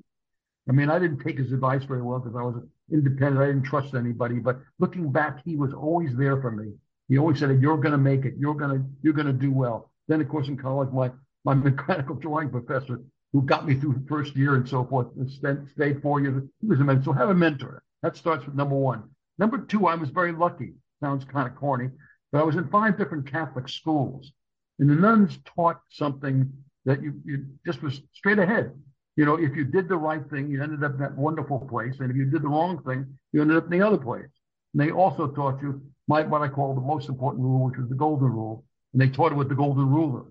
I 0.69 0.71
mean, 0.71 0.89
I 0.89 0.99
didn't 0.99 1.19
take 1.19 1.37
his 1.37 1.51
advice 1.51 1.83
very 1.83 2.01
well 2.01 2.19
because 2.19 2.37
I 2.37 2.43
was 2.43 2.63
independent. 2.91 3.41
I 3.41 3.47
didn't 3.47 3.63
trust 3.63 3.93
anybody. 3.93 4.35
But 4.35 4.59
looking 4.79 5.11
back, 5.11 5.39
he 5.43 5.57
was 5.57 5.73
always 5.73 6.15
there 6.15 6.39
for 6.41 6.51
me. 6.51 6.73
He 7.09 7.17
always 7.17 7.39
said, 7.39 7.61
"You're 7.61 7.77
going 7.77 7.91
to 7.91 7.97
make 7.97 8.23
it. 8.23 8.35
You're 8.37 8.55
going 8.55 8.79
to 8.79 8.85
you're 9.01 9.13
going 9.13 9.27
to 9.27 9.33
do 9.33 9.51
well." 9.51 9.91
Then, 10.07 10.21
of 10.21 10.29
course, 10.29 10.47
in 10.47 10.57
college, 10.57 10.89
my 10.91 11.11
my 11.43 11.53
mechanical 11.69 12.15
drawing 12.15 12.49
professor, 12.49 13.01
who 13.33 13.41
got 13.41 13.67
me 13.67 13.75
through 13.75 13.93
the 13.93 14.07
first 14.07 14.35
year 14.35 14.55
and 14.55 14.69
so 14.69 14.85
forth, 14.85 15.07
and 15.17 15.29
spent, 15.29 15.67
stayed 15.71 16.01
four 16.01 16.21
years. 16.21 16.43
He 16.61 16.67
was 16.67 16.79
a 16.79 16.83
mentor. 16.83 17.03
So 17.03 17.11
have 17.13 17.29
a 17.29 17.35
mentor. 17.35 17.83
That 18.03 18.15
starts 18.15 18.45
with 18.45 18.55
number 18.55 18.75
one. 18.75 19.03
Number 19.39 19.57
two, 19.57 19.87
I 19.87 19.95
was 19.95 20.09
very 20.09 20.31
lucky. 20.31 20.73
Sounds 21.01 21.25
kind 21.25 21.47
of 21.47 21.55
corny, 21.55 21.89
but 22.31 22.39
I 22.39 22.43
was 22.43 22.55
in 22.55 22.69
five 22.69 22.97
different 22.97 23.29
Catholic 23.29 23.67
schools, 23.67 24.31
and 24.79 24.89
the 24.89 24.95
nuns 24.95 25.39
taught 25.55 25.79
something 25.89 26.51
that 26.85 27.01
you, 27.01 27.19
you 27.25 27.45
just 27.65 27.81
was 27.81 28.01
straight 28.13 28.39
ahead. 28.39 28.71
You 29.15 29.25
know, 29.25 29.35
if 29.35 29.55
you 29.55 29.63
did 29.63 29.89
the 29.89 29.97
right 29.97 30.21
thing, 30.29 30.49
you 30.49 30.61
ended 30.61 30.83
up 30.83 30.93
in 30.93 30.99
that 30.99 31.15
wonderful 31.15 31.59
place, 31.59 31.95
and 31.99 32.09
if 32.09 32.17
you 32.17 32.25
did 32.25 32.41
the 32.41 32.47
wrong 32.47 32.81
thing, 32.83 33.17
you 33.31 33.41
ended 33.41 33.57
up 33.57 33.65
in 33.65 33.79
the 33.79 33.85
other 33.85 33.97
place. 33.97 34.29
And 34.73 34.81
they 34.81 34.91
also 34.91 35.27
taught 35.27 35.61
you 35.61 35.81
my, 36.07 36.23
what 36.23 36.41
I 36.41 36.47
call 36.47 36.73
the 36.73 36.81
most 36.81 37.09
important 37.09 37.43
rule, 37.43 37.65
which 37.65 37.77
was 37.77 37.89
the 37.89 37.95
golden 37.95 38.29
rule, 38.29 38.63
and 38.93 39.01
they 39.01 39.09
taught 39.09 39.31
it 39.31 39.35
with 39.35 39.49
the 39.49 39.55
golden 39.55 39.89
ruler. 39.89 40.23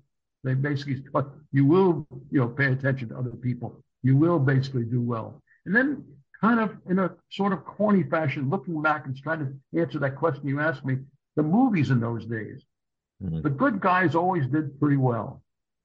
They 0.45 0.55
basically 0.55 1.03
but 1.13 1.31
you 1.53 1.65
will, 1.65 2.07
you 2.31 2.41
know, 2.41 2.49
pay 2.49 2.67
attention 2.67 3.11
to 3.11 3.19
other 3.19 3.31
people. 3.31 3.81
You 4.03 4.17
will 4.17 4.39
basically 4.39 4.85
do 4.85 5.01
well. 5.01 5.41
And 5.67 5.75
then 5.75 6.05
kind 6.41 6.59
of 6.59 6.77
in 6.91 6.99
a 6.99 7.13
sort 7.31 7.53
of 7.53 7.65
corny 7.65 8.03
fashion, 8.03 8.51
looking 8.51 8.83
back 8.83 9.07
and 9.07 9.17
trying 9.17 9.39
to 9.41 9.81
answer 9.81 9.99
that 10.01 10.17
question 10.17 10.47
you 10.49 10.61
asked 10.61 10.85
me, 10.85 10.99
the 11.37 11.43
movies 11.43 11.91
in 11.91 12.01
those 12.01 12.27
days, 12.27 12.63
mm-hmm. 13.23 13.43
the 13.43 13.51
good 13.51 13.81
guys 13.81 14.15
always 14.15 14.47
did 14.49 14.79
pretty 14.81 14.97
well. 14.97 15.43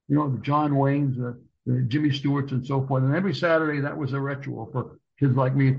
You 0.07 0.15
know, 0.15 0.29
the 0.29 0.39
John 0.39 0.71
Waynes, 0.71 1.15
the, 1.15 1.39
the 1.65 1.81
Jimmy 1.83 2.11
Stewarts, 2.11 2.51
and 2.51 2.65
so 2.65 2.85
forth. 2.87 3.03
And 3.03 3.15
every 3.15 3.35
Saturday, 3.35 3.79
that 3.81 3.95
was 3.95 4.13
a 4.13 4.19
ritual 4.19 4.69
for 4.71 4.97
kids 5.19 5.35
like 5.35 5.55
me. 5.55 5.77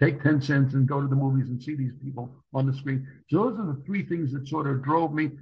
Take 0.00 0.22
10 0.22 0.40
cents 0.40 0.72
and 0.72 0.88
go 0.88 1.02
to 1.02 1.06
the 1.06 1.14
movies 1.14 1.50
and 1.50 1.62
see 1.62 1.74
these 1.74 1.92
people 2.02 2.34
on 2.54 2.66
the 2.66 2.72
screen. 2.72 3.06
So 3.28 3.50
those 3.50 3.58
are 3.58 3.66
the 3.66 3.82
three 3.84 4.02
things 4.06 4.32
that 4.32 4.48
sort 4.48 4.66
of 4.66 4.82
drove 4.82 5.12
me. 5.12 5.32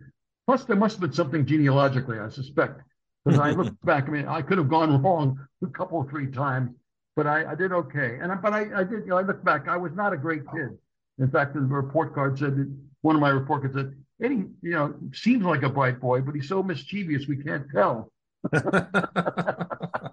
Plus, 0.46 0.64
there 0.64 0.76
must 0.76 0.94
have 0.94 1.00
been 1.00 1.12
something 1.12 1.46
genealogically, 1.46 2.18
I 2.18 2.28
suspect. 2.28 2.82
Because 3.24 3.38
I 3.38 3.50
look 3.50 3.74
back, 3.84 4.08
I 4.08 4.10
mean, 4.10 4.26
I 4.26 4.42
could 4.42 4.58
have 4.58 4.68
gone 4.68 5.00
wrong 5.02 5.38
a 5.62 5.66
couple 5.68 6.02
three 6.04 6.30
times, 6.30 6.70
but 7.14 7.26
I, 7.26 7.52
I 7.52 7.54
did 7.54 7.72
okay. 7.72 8.18
And 8.20 8.32
but 8.42 8.52
I, 8.52 8.80
I 8.80 8.84
did, 8.84 9.00
you 9.04 9.10
know, 9.10 9.18
I 9.18 9.22
look 9.22 9.44
back, 9.44 9.68
I 9.68 9.76
was 9.76 9.92
not 9.94 10.12
a 10.12 10.16
great 10.16 10.42
kid. 10.52 10.76
In 11.18 11.30
fact, 11.30 11.54
the 11.54 11.60
report 11.60 12.14
card 12.14 12.38
said 12.38 12.56
that 12.56 12.74
one 13.02 13.14
of 13.14 13.20
my 13.20 13.28
report 13.28 13.62
cards 13.62 13.76
said, 13.76 13.94
Eddie, 14.22 14.46
you 14.62 14.72
know, 14.72 14.94
seems 15.12 15.44
like 15.44 15.62
a 15.62 15.68
bright 15.68 16.00
boy, 16.00 16.20
but 16.20 16.34
he's 16.34 16.48
so 16.48 16.62
mischievous 16.62 17.26
we 17.26 17.36
can't 17.36 17.66
tell. 17.72 18.10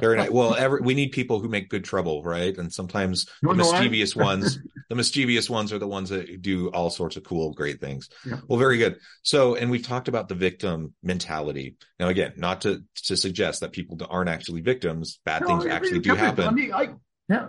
Very 0.00 0.16
nice. 0.16 0.30
Well, 0.30 0.54
every, 0.54 0.80
we 0.80 0.94
need 0.94 1.12
people 1.12 1.40
who 1.40 1.48
make 1.48 1.68
good 1.68 1.84
trouble, 1.84 2.22
right? 2.22 2.56
And 2.56 2.72
sometimes 2.72 3.26
no, 3.42 3.52
the 3.52 3.62
no, 3.62 3.72
mischievous 3.72 4.16
ones, 4.16 4.58
the 4.88 4.94
mischievous 4.94 5.48
ones 5.48 5.72
are 5.72 5.78
the 5.78 5.86
ones 5.86 6.10
that 6.10 6.42
do 6.42 6.68
all 6.70 6.90
sorts 6.90 7.16
of 7.16 7.24
cool, 7.24 7.52
great 7.52 7.80
things. 7.80 8.08
Yeah. 8.26 8.40
Well, 8.48 8.58
very 8.58 8.78
good. 8.78 8.98
So, 9.22 9.54
and 9.54 9.70
we've 9.70 9.86
talked 9.86 10.08
about 10.08 10.28
the 10.28 10.34
victim 10.34 10.94
mentality. 11.02 11.76
Now, 11.98 12.08
again, 12.08 12.34
not 12.36 12.62
to 12.62 12.82
to 13.04 13.16
suggest 13.16 13.60
that 13.60 13.72
people 13.72 13.98
aren't 14.08 14.30
actually 14.30 14.62
victims. 14.62 15.20
Bad 15.24 15.42
no, 15.42 15.48
things 15.48 15.66
actually 15.66 16.00
do 16.00 16.14
happen. 16.14 16.46
I 16.46 16.50
mean, 16.50 16.72
I, 16.72 16.88
yeah. 17.28 17.48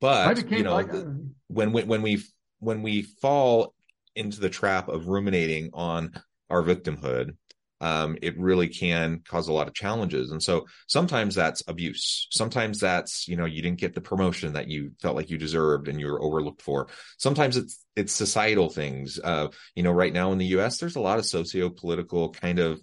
But 0.00 0.36
became, 0.36 0.58
you 0.58 0.64
know, 0.64 0.76
I, 0.76 0.82
uh, 0.82 1.04
when 1.48 1.72
when 1.72 1.88
when 1.88 2.02
we 2.02 2.22
when 2.60 2.82
we 2.82 3.02
fall 3.02 3.74
into 4.14 4.40
the 4.40 4.50
trap 4.50 4.88
of 4.88 5.08
ruminating 5.08 5.70
on 5.72 6.12
our 6.48 6.62
victimhood 6.62 7.36
um, 7.80 8.18
it 8.20 8.38
really 8.38 8.68
can 8.68 9.22
cause 9.26 9.48
a 9.48 9.52
lot 9.52 9.68
of 9.68 9.74
challenges. 9.74 10.30
And 10.30 10.42
so 10.42 10.66
sometimes 10.86 11.34
that's 11.34 11.62
abuse. 11.66 12.26
Sometimes 12.30 12.80
that's, 12.80 13.26
you 13.26 13.36
know, 13.36 13.46
you 13.46 13.62
didn't 13.62 13.80
get 13.80 13.94
the 13.94 14.00
promotion 14.00 14.52
that 14.52 14.68
you 14.68 14.92
felt 15.00 15.16
like 15.16 15.30
you 15.30 15.38
deserved 15.38 15.88
and 15.88 15.98
you 15.98 16.06
were 16.06 16.22
overlooked 16.22 16.62
for. 16.62 16.88
Sometimes 17.18 17.56
it's, 17.56 17.84
it's 17.96 18.12
societal 18.12 18.68
things. 18.68 19.18
Uh, 19.22 19.48
you 19.74 19.82
know, 19.82 19.92
right 19.92 20.12
now 20.12 20.32
in 20.32 20.38
the 20.38 20.46
US, 20.46 20.78
there's 20.78 20.96
a 20.96 21.00
lot 21.00 21.18
of 21.18 21.26
socio-political 21.26 22.32
kind 22.34 22.58
of 22.58 22.80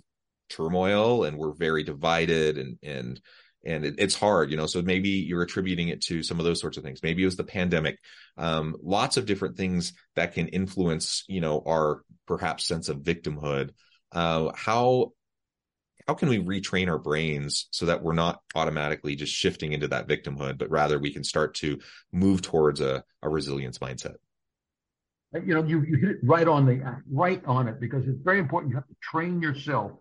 turmoil 0.50 1.26
and 1.26 1.38
we're 1.38 1.54
very 1.54 1.84
divided 1.84 2.58
and, 2.58 2.78
and, 2.82 3.22
and 3.66 3.86
it, 3.86 3.96
it's 3.98 4.16
hard, 4.16 4.50
you 4.50 4.58
know, 4.58 4.66
so 4.66 4.82
maybe 4.82 5.10
you're 5.10 5.42
attributing 5.44 5.90
it 5.90 6.02
to 6.02 6.24
some 6.24 6.40
of 6.40 6.46
those 6.46 6.62
sorts 6.62 6.78
of 6.78 6.84
things. 6.84 7.04
Maybe 7.04 7.22
it 7.22 7.26
was 7.26 7.36
the 7.36 7.44
pandemic. 7.44 8.00
Um, 8.38 8.76
lots 8.82 9.18
of 9.18 9.26
different 9.26 9.58
things 9.58 9.94
that 10.16 10.34
can 10.34 10.48
influence, 10.48 11.24
you 11.28 11.42
know, 11.42 11.62
our 11.68 12.02
perhaps 12.26 12.66
sense 12.66 12.88
of 12.88 13.00
victimhood 13.00 13.72
uh, 14.12 14.52
how 14.56 15.14
how 16.08 16.14
can 16.14 16.30
we 16.30 16.40
retrain 16.40 16.88
our 16.88 16.98
brains 16.98 17.68
so 17.72 17.86
that 17.88 18.02
we're 18.02 18.14
not 18.14 18.42
automatically 18.56 19.16
just 19.16 19.34
shifting 19.34 19.74
into 19.74 19.90
that 19.90 20.08
victimhood, 20.08 20.58
but 20.58 20.70
rather 20.72 20.98
we 21.00 21.14
can 21.14 21.24
start 21.24 21.56
to 21.56 21.80
move 22.14 22.42
towards 22.42 22.80
a, 22.80 23.04
a 23.22 23.30
resilience 23.30 23.80
mindset? 23.80 24.16
You 25.34 25.56
know, 25.56 25.64
you, 25.64 25.82
you 25.84 25.98
hit 25.98 26.10
it 26.10 26.18
right 26.24 26.48
on 26.48 26.66
the 26.66 27.02
right 27.12 27.44
on 27.46 27.68
it 27.68 27.80
because 27.80 28.08
it's 28.08 28.22
very 28.22 28.40
important. 28.40 28.72
You 28.72 28.78
have 28.78 28.88
to 28.88 28.96
train 29.02 29.42
yourself 29.42 29.92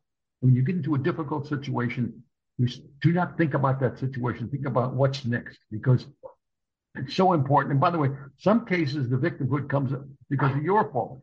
when 0.40 0.54
you 0.54 0.62
get 0.62 0.76
into 0.76 0.94
a 0.94 0.98
difficult 0.98 1.48
situation. 1.48 2.22
You 2.58 2.68
do 3.02 3.12
not 3.12 3.36
think 3.36 3.54
about 3.54 3.80
that 3.80 3.98
situation. 3.98 4.48
Think 4.48 4.66
about 4.66 4.94
what's 4.94 5.24
next 5.24 5.58
because 5.70 6.06
It's 6.96 7.14
so 7.14 7.32
important. 7.34 7.72
And 7.72 7.80
by 7.80 7.90
the 7.90 7.98
way, 7.98 8.10
some 8.38 8.64
cases 8.64 9.10
the 9.10 9.16
victimhood 9.16 9.68
comes 9.68 9.92
because 10.30 10.56
of 10.56 10.62
your 10.62 10.90
fault. 10.92 11.22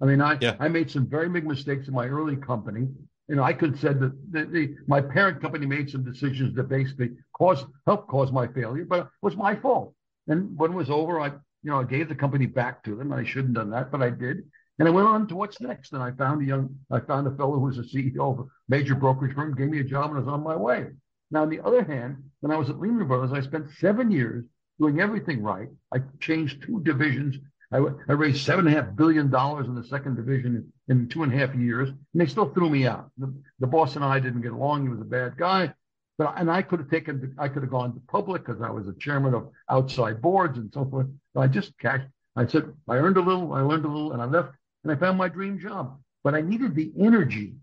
I 0.00 0.06
mean, 0.06 0.20
I 0.20 0.38
yeah. 0.40 0.56
I 0.58 0.68
made 0.68 0.90
some 0.90 1.06
very 1.06 1.28
big 1.28 1.46
mistakes 1.46 1.88
in 1.88 1.94
my 1.94 2.06
early 2.06 2.36
company. 2.36 2.88
You 3.28 3.36
know, 3.36 3.42
I 3.42 3.52
could 3.52 3.72
have 3.72 3.80
said 3.80 4.00
that 4.00 4.32
the, 4.32 4.44
the, 4.46 4.76
my 4.86 5.00
parent 5.00 5.40
company 5.40 5.66
made 5.66 5.88
some 5.88 6.04
decisions 6.04 6.54
that 6.56 6.68
basically 6.68 7.10
caused 7.32 7.66
helped 7.86 8.08
cause 8.08 8.32
my 8.32 8.46
failure, 8.48 8.84
but 8.84 9.00
it 9.00 9.06
was 9.22 9.36
my 9.36 9.54
fault. 9.54 9.94
And 10.26 10.56
when 10.58 10.72
it 10.72 10.76
was 10.76 10.90
over, 10.90 11.20
I 11.20 11.28
you 11.28 11.70
know 11.70 11.80
I 11.80 11.84
gave 11.84 12.08
the 12.08 12.14
company 12.14 12.46
back 12.46 12.82
to 12.84 12.96
them. 12.96 13.12
I 13.12 13.24
shouldn't 13.24 13.56
have 13.56 13.66
done 13.66 13.70
that, 13.70 13.92
but 13.92 14.02
I 14.02 14.10
did. 14.10 14.44
And 14.80 14.88
I 14.88 14.92
went 14.92 15.08
on 15.08 15.28
to 15.28 15.36
what's 15.36 15.60
next. 15.60 15.92
And 15.92 16.02
I 16.02 16.10
found 16.12 16.40
a 16.40 16.46
young, 16.46 16.74
I 16.90 17.00
found 17.00 17.26
a 17.26 17.32
fellow 17.32 17.52
who 17.52 17.66
was 17.66 17.78
a 17.78 17.82
CEO 17.82 18.32
of 18.32 18.38
a 18.40 18.44
major 18.70 18.94
brokerage 18.94 19.34
firm, 19.34 19.54
gave 19.54 19.68
me 19.68 19.80
a 19.80 19.84
job, 19.84 20.10
and 20.10 20.16
I 20.16 20.20
was 20.20 20.28
on 20.28 20.42
my 20.42 20.56
way. 20.56 20.86
Now, 21.30 21.42
on 21.42 21.50
the 21.50 21.60
other 21.62 21.84
hand, 21.84 22.16
when 22.40 22.50
I 22.50 22.56
was 22.56 22.70
at 22.70 22.80
Lehman 22.80 23.06
Brothers, 23.06 23.32
I 23.32 23.42
spent 23.42 23.70
seven 23.78 24.10
years 24.10 24.42
doing 24.78 25.00
everything 25.00 25.42
right. 25.42 25.68
I 25.94 25.98
changed 26.18 26.62
two 26.62 26.80
divisions. 26.82 27.36
I, 27.72 27.78
I 28.08 28.12
raised 28.12 28.44
seven 28.44 28.66
and 28.66 28.76
a 28.76 28.82
half 28.82 28.96
billion 28.96 29.30
dollars 29.30 29.66
in 29.66 29.74
the 29.74 29.84
second 29.84 30.16
division 30.16 30.72
in, 30.88 31.08
two 31.08 31.22
and 31.22 31.32
a 31.32 31.36
half 31.36 31.54
years, 31.54 31.88
and 31.88 31.98
they 32.14 32.26
still 32.26 32.52
threw 32.52 32.68
me 32.68 32.86
out. 32.86 33.10
The, 33.16 33.32
the 33.60 33.66
boss 33.66 33.94
and 33.96 34.04
I 34.04 34.18
didn't 34.18 34.42
get 34.42 34.52
along. 34.52 34.82
He 34.82 34.88
was 34.88 35.00
a 35.00 35.04
bad 35.04 35.36
guy, 35.36 35.72
but 36.18 36.34
and 36.36 36.50
I 36.50 36.62
could 36.62 36.80
have 36.80 36.90
taken, 36.90 37.34
I 37.38 37.48
could 37.48 37.62
have 37.62 37.70
gone 37.70 37.94
to 37.94 38.00
public 38.08 38.44
because 38.44 38.60
I 38.60 38.70
was 38.70 38.88
a 38.88 38.94
chairman 38.94 39.34
of 39.34 39.50
outside 39.68 40.20
boards 40.20 40.58
and 40.58 40.70
so 40.74 40.84
forth. 40.84 41.06
So 41.34 41.40
I 41.40 41.46
just 41.46 41.78
cashed. 41.78 42.08
I 42.36 42.46
said 42.46 42.72
I 42.88 42.96
earned 42.96 43.16
a 43.16 43.22
little, 43.22 43.52
I 43.52 43.60
learned 43.60 43.84
a 43.84 43.88
little, 43.88 44.12
and 44.12 44.22
I 44.22 44.24
left, 44.24 44.50
and 44.82 44.92
I 44.92 44.96
found 44.96 45.16
my 45.16 45.28
dream 45.28 45.58
job. 45.58 45.98
But 46.24 46.34
I 46.34 46.40
needed 46.40 46.74
the 46.74 46.92
energy 46.98 47.54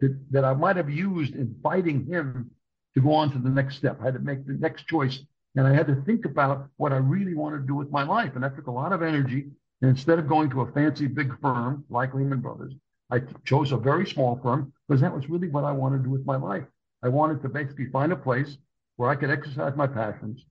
that, 0.00 0.18
that 0.32 0.44
I 0.44 0.54
might 0.54 0.76
have 0.76 0.90
used 0.90 1.34
in 1.34 1.56
fighting 1.62 2.06
him 2.06 2.50
to 2.94 3.00
go 3.00 3.12
on 3.12 3.30
to 3.32 3.38
the 3.38 3.48
next 3.48 3.76
step. 3.76 3.98
I 4.00 4.04
had 4.04 4.14
to 4.14 4.20
make 4.20 4.46
the 4.46 4.52
next 4.52 4.86
choice 4.86 5.18
and 5.56 5.66
I 5.66 5.72
had 5.72 5.86
to 5.86 6.02
think 6.02 6.24
about 6.24 6.68
what 6.76 6.92
I 6.92 6.96
really 6.96 7.34
wanted 7.34 7.58
to 7.58 7.66
do 7.66 7.74
with 7.74 7.90
my 7.90 8.02
life. 8.02 8.32
And 8.34 8.42
that 8.42 8.56
took 8.56 8.66
a 8.66 8.72
lot 8.72 8.92
of 8.92 9.02
energy. 9.02 9.46
And 9.82 9.90
instead 9.90 10.18
of 10.18 10.28
going 10.28 10.50
to 10.50 10.62
a 10.62 10.72
fancy 10.72 11.06
big 11.06 11.38
firm 11.40 11.84
like 11.88 12.14
Lehman 12.14 12.40
Brothers, 12.40 12.74
I 13.10 13.20
chose 13.44 13.72
a 13.72 13.76
very 13.76 14.06
small 14.06 14.40
firm 14.42 14.72
because 14.88 15.00
that 15.02 15.14
was 15.14 15.28
really 15.28 15.48
what 15.48 15.64
I 15.64 15.72
wanted 15.72 15.98
to 15.98 16.04
do 16.04 16.10
with 16.10 16.26
my 16.26 16.36
life. 16.36 16.64
I 17.02 17.08
wanted 17.08 17.42
to 17.42 17.48
basically 17.48 17.86
find 17.90 18.12
a 18.12 18.16
place 18.16 18.56
where 18.96 19.10
I 19.10 19.14
could 19.14 19.30
exercise 19.30 19.76
my 19.76 19.86
passions, 19.86 20.44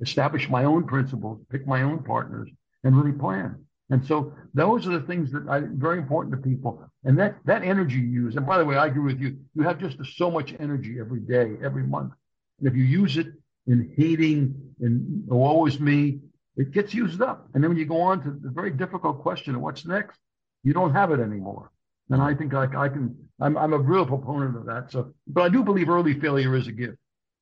establish 0.00 0.48
my 0.48 0.64
own 0.64 0.84
principles, 0.86 1.40
pick 1.50 1.66
my 1.66 1.82
own 1.82 2.02
partners, 2.02 2.50
and 2.84 2.96
really 2.96 3.16
plan. 3.16 3.64
And 3.90 4.04
so 4.04 4.32
those 4.54 4.86
are 4.86 4.98
the 4.98 5.06
things 5.06 5.32
that 5.32 5.48
are 5.48 5.68
very 5.72 5.98
important 5.98 6.34
to 6.34 6.48
people. 6.48 6.84
And 7.04 7.18
that, 7.18 7.36
that 7.44 7.62
energy 7.62 7.96
you 7.96 8.06
use, 8.24 8.36
and 8.36 8.46
by 8.46 8.58
the 8.58 8.64
way, 8.64 8.76
I 8.76 8.86
agree 8.86 9.02
with 9.02 9.20
you, 9.20 9.38
you 9.54 9.62
have 9.62 9.78
just 9.78 9.98
so 10.16 10.30
much 10.30 10.54
energy 10.58 10.98
every 11.00 11.20
day, 11.20 11.56
every 11.62 11.82
month. 11.82 12.12
And 12.58 12.68
if 12.68 12.76
you 12.76 12.84
use 12.84 13.16
it 13.16 13.28
in 13.70 13.92
hating 13.96 14.54
and 14.80 15.68
is 15.68 15.80
me, 15.80 16.18
it 16.56 16.72
gets 16.72 16.92
used 16.92 17.22
up. 17.22 17.48
And 17.54 17.62
then 17.62 17.70
when 17.70 17.78
you 17.78 17.86
go 17.86 18.00
on 18.00 18.22
to 18.24 18.30
the 18.30 18.50
very 18.50 18.70
difficult 18.70 19.22
question 19.22 19.54
of 19.54 19.60
what's 19.60 19.86
next, 19.86 20.18
you 20.64 20.72
don't 20.72 20.92
have 20.92 21.12
it 21.12 21.20
anymore. 21.20 21.70
And 22.10 22.20
I 22.20 22.34
think 22.34 22.52
I, 22.52 22.64
I 22.64 22.88
can, 22.88 23.16
I'm, 23.40 23.56
I'm 23.56 23.72
a 23.72 23.78
real 23.78 24.04
proponent 24.04 24.56
of 24.56 24.66
that. 24.66 24.90
So, 24.90 25.14
but 25.28 25.42
I 25.42 25.48
do 25.48 25.62
believe 25.62 25.88
early 25.88 26.18
failure 26.18 26.56
is 26.56 26.66
a 26.66 26.72
gift 26.72 26.98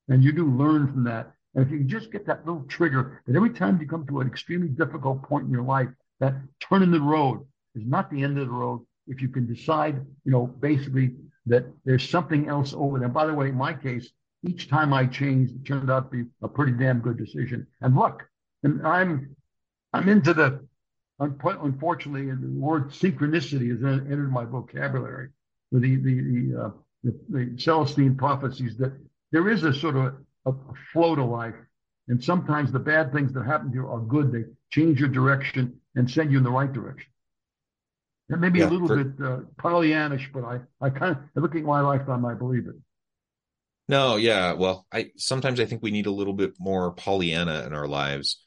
and 0.07 0.23
you 0.23 0.31
do 0.31 0.45
learn 0.45 0.87
from 0.87 1.03
that. 1.05 1.31
And 1.55 1.65
if 1.65 1.71
you 1.71 1.83
just 1.83 2.11
get 2.11 2.27
that 2.27 2.45
little 2.45 2.63
trigger 2.63 3.23
that 3.25 3.35
every 3.35 3.49
time 3.49 3.81
you 3.81 3.87
come 3.87 4.05
to 4.07 4.21
an 4.21 4.27
extremely 4.27 4.67
difficult 4.67 5.23
point 5.23 5.45
in 5.45 5.51
your 5.51 5.63
life, 5.63 5.89
that 6.19 6.35
turn 6.59 6.83
in 6.83 6.91
the 6.91 7.01
road 7.01 7.45
is 7.75 7.83
not 7.85 8.11
the 8.11 8.23
end 8.23 8.37
of 8.37 8.47
the 8.47 8.53
road. 8.53 8.85
If 9.07 9.21
you 9.21 9.29
can 9.29 9.51
decide, 9.51 9.95
you 10.23 10.31
know, 10.31 10.45
basically 10.45 11.15
that 11.47 11.65
there's 11.83 12.07
something 12.07 12.47
else 12.47 12.75
over 12.77 12.99
there. 12.99 13.09
By 13.09 13.25
the 13.25 13.33
way, 13.33 13.49
in 13.49 13.55
my 13.55 13.73
case, 13.73 14.11
each 14.43 14.69
time 14.69 14.93
I 14.93 15.05
changed, 15.05 15.55
it 15.55 15.65
turned 15.65 15.91
out 15.91 16.11
to 16.11 16.23
be 16.23 16.29
a 16.41 16.47
pretty 16.47 16.71
damn 16.73 16.99
good 16.99 17.17
decision. 17.17 17.67
And 17.81 17.95
look, 17.95 18.27
and 18.63 18.85
I'm 18.85 19.35
I'm 19.93 20.07
into 20.07 20.33
the 20.33 20.65
unfortunately 21.19 22.27
the 22.31 22.59
word 22.59 22.89
synchronicity 22.91 23.69
has 23.71 23.83
entered 23.83 24.31
my 24.31 24.45
vocabulary 24.45 25.29
with 25.71 25.81
the 25.81 25.95
the 25.97 26.21
the, 26.21 26.61
uh, 26.61 26.69
the, 27.03 27.19
the 27.29 27.57
Celestine 27.57 28.15
prophecies 28.17 28.77
that 28.77 28.93
there 29.31 29.49
is 29.49 29.63
a 29.63 29.73
sort 29.73 29.95
of 29.95 30.05
a, 30.45 30.51
a 30.51 30.53
flow 30.93 31.15
to 31.15 31.23
life, 31.23 31.55
and 32.07 32.23
sometimes 32.23 32.71
the 32.71 32.79
bad 32.79 33.11
things 33.11 33.33
that 33.33 33.45
happen 33.45 33.69
to 33.69 33.75
you 33.75 33.87
are 33.87 33.99
good. 33.99 34.31
They 34.31 34.45
change 34.71 34.99
your 34.99 35.09
direction 35.09 35.79
and 35.95 36.09
send 36.09 36.31
you 36.31 36.37
in 36.37 36.43
the 36.43 36.51
right 36.51 36.71
direction. 36.71 37.11
That 38.29 38.37
may 38.37 38.49
be 38.49 38.59
yeah, 38.59 38.69
a 38.69 38.71
little 38.71 38.87
for, 38.87 39.03
bit 39.03 39.25
uh, 39.25 39.39
Pollyannish, 39.57 40.31
but 40.31 40.45
I 40.45 40.59
I 40.79 40.89
kind 40.89 41.17
of 41.17 41.43
looking 41.43 41.61
at 41.61 41.65
my 41.65 41.81
lifetime, 41.81 42.23
I 42.25 42.35
believe 42.35 42.67
it. 42.67 42.75
No, 43.89 44.17
yeah. 44.17 44.53
Well, 44.53 44.85
I 44.93 45.09
sometimes 45.17 45.59
I 45.59 45.65
think 45.65 45.81
we 45.81 45.89
need 45.89 46.05
a 46.05 46.11
little 46.11 46.33
bit 46.33 46.53
more 46.59 46.93
Pollyanna 46.93 47.63
in 47.65 47.73
our 47.73 47.87
lives. 47.87 48.39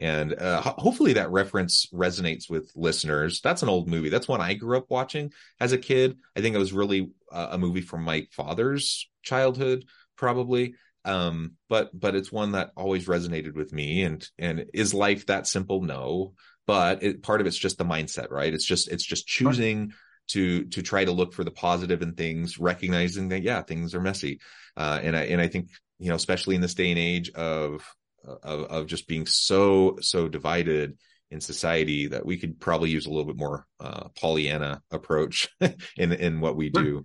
And 0.00 0.34
uh, 0.34 0.60
ho- 0.60 0.74
hopefully 0.76 1.12
that 1.14 1.30
reference 1.30 1.86
resonates 1.94 2.50
with 2.50 2.72
listeners. 2.74 3.40
That's 3.40 3.62
an 3.62 3.68
old 3.68 3.88
movie. 3.88 4.08
That's 4.08 4.26
one 4.26 4.40
I 4.40 4.54
grew 4.54 4.76
up 4.76 4.86
watching 4.90 5.32
as 5.60 5.72
a 5.72 5.78
kid. 5.78 6.18
I 6.36 6.40
think 6.40 6.56
it 6.56 6.58
was 6.58 6.72
really 6.72 7.12
uh, 7.32 7.48
a 7.52 7.58
movie 7.58 7.80
from 7.80 8.02
my 8.02 8.26
father's 8.32 9.08
childhood, 9.22 9.84
probably. 10.16 10.74
Um, 11.04 11.52
but 11.68 11.90
but 11.98 12.16
it's 12.16 12.32
one 12.32 12.52
that 12.52 12.72
always 12.76 13.06
resonated 13.06 13.54
with 13.54 13.72
me. 13.72 14.02
And 14.02 14.28
and 14.36 14.66
is 14.74 14.94
life 14.94 15.26
that 15.26 15.46
simple? 15.46 15.80
No, 15.80 16.34
but 16.66 17.04
it, 17.04 17.22
part 17.22 17.40
of 17.40 17.46
it's 17.46 17.56
just 17.56 17.78
the 17.78 17.84
mindset, 17.84 18.32
right? 18.32 18.52
It's 18.52 18.66
just 18.66 18.88
it's 18.88 19.06
just 19.06 19.28
choosing 19.28 19.92
to 20.28 20.64
to 20.66 20.82
try 20.82 21.04
to 21.04 21.12
look 21.12 21.32
for 21.32 21.44
the 21.44 21.50
positive 21.50 22.02
in 22.02 22.14
things, 22.14 22.58
recognizing 22.58 23.28
that 23.28 23.42
yeah, 23.42 23.62
things 23.62 23.94
are 23.94 24.00
messy. 24.00 24.40
Uh, 24.76 25.00
and 25.02 25.16
I 25.16 25.22
and 25.24 25.40
I 25.40 25.48
think 25.48 25.70
you 25.98 26.08
know, 26.08 26.14
especially 26.14 26.54
in 26.54 26.60
this 26.60 26.74
day 26.74 26.90
and 26.90 26.98
age 26.98 27.30
of 27.30 27.82
of, 28.24 28.64
of 28.64 28.86
just 28.86 29.08
being 29.08 29.26
so 29.26 29.98
so 30.00 30.28
divided 30.28 30.98
in 31.30 31.40
society, 31.40 32.06
that 32.08 32.24
we 32.24 32.38
could 32.38 32.58
probably 32.58 32.90
use 32.90 33.06
a 33.06 33.10
little 33.10 33.26
bit 33.26 33.36
more 33.36 33.66
uh, 33.80 34.08
Pollyanna 34.18 34.82
approach 34.90 35.48
in 35.96 36.12
in 36.12 36.40
what 36.40 36.56
we 36.56 36.70
do. 36.70 37.04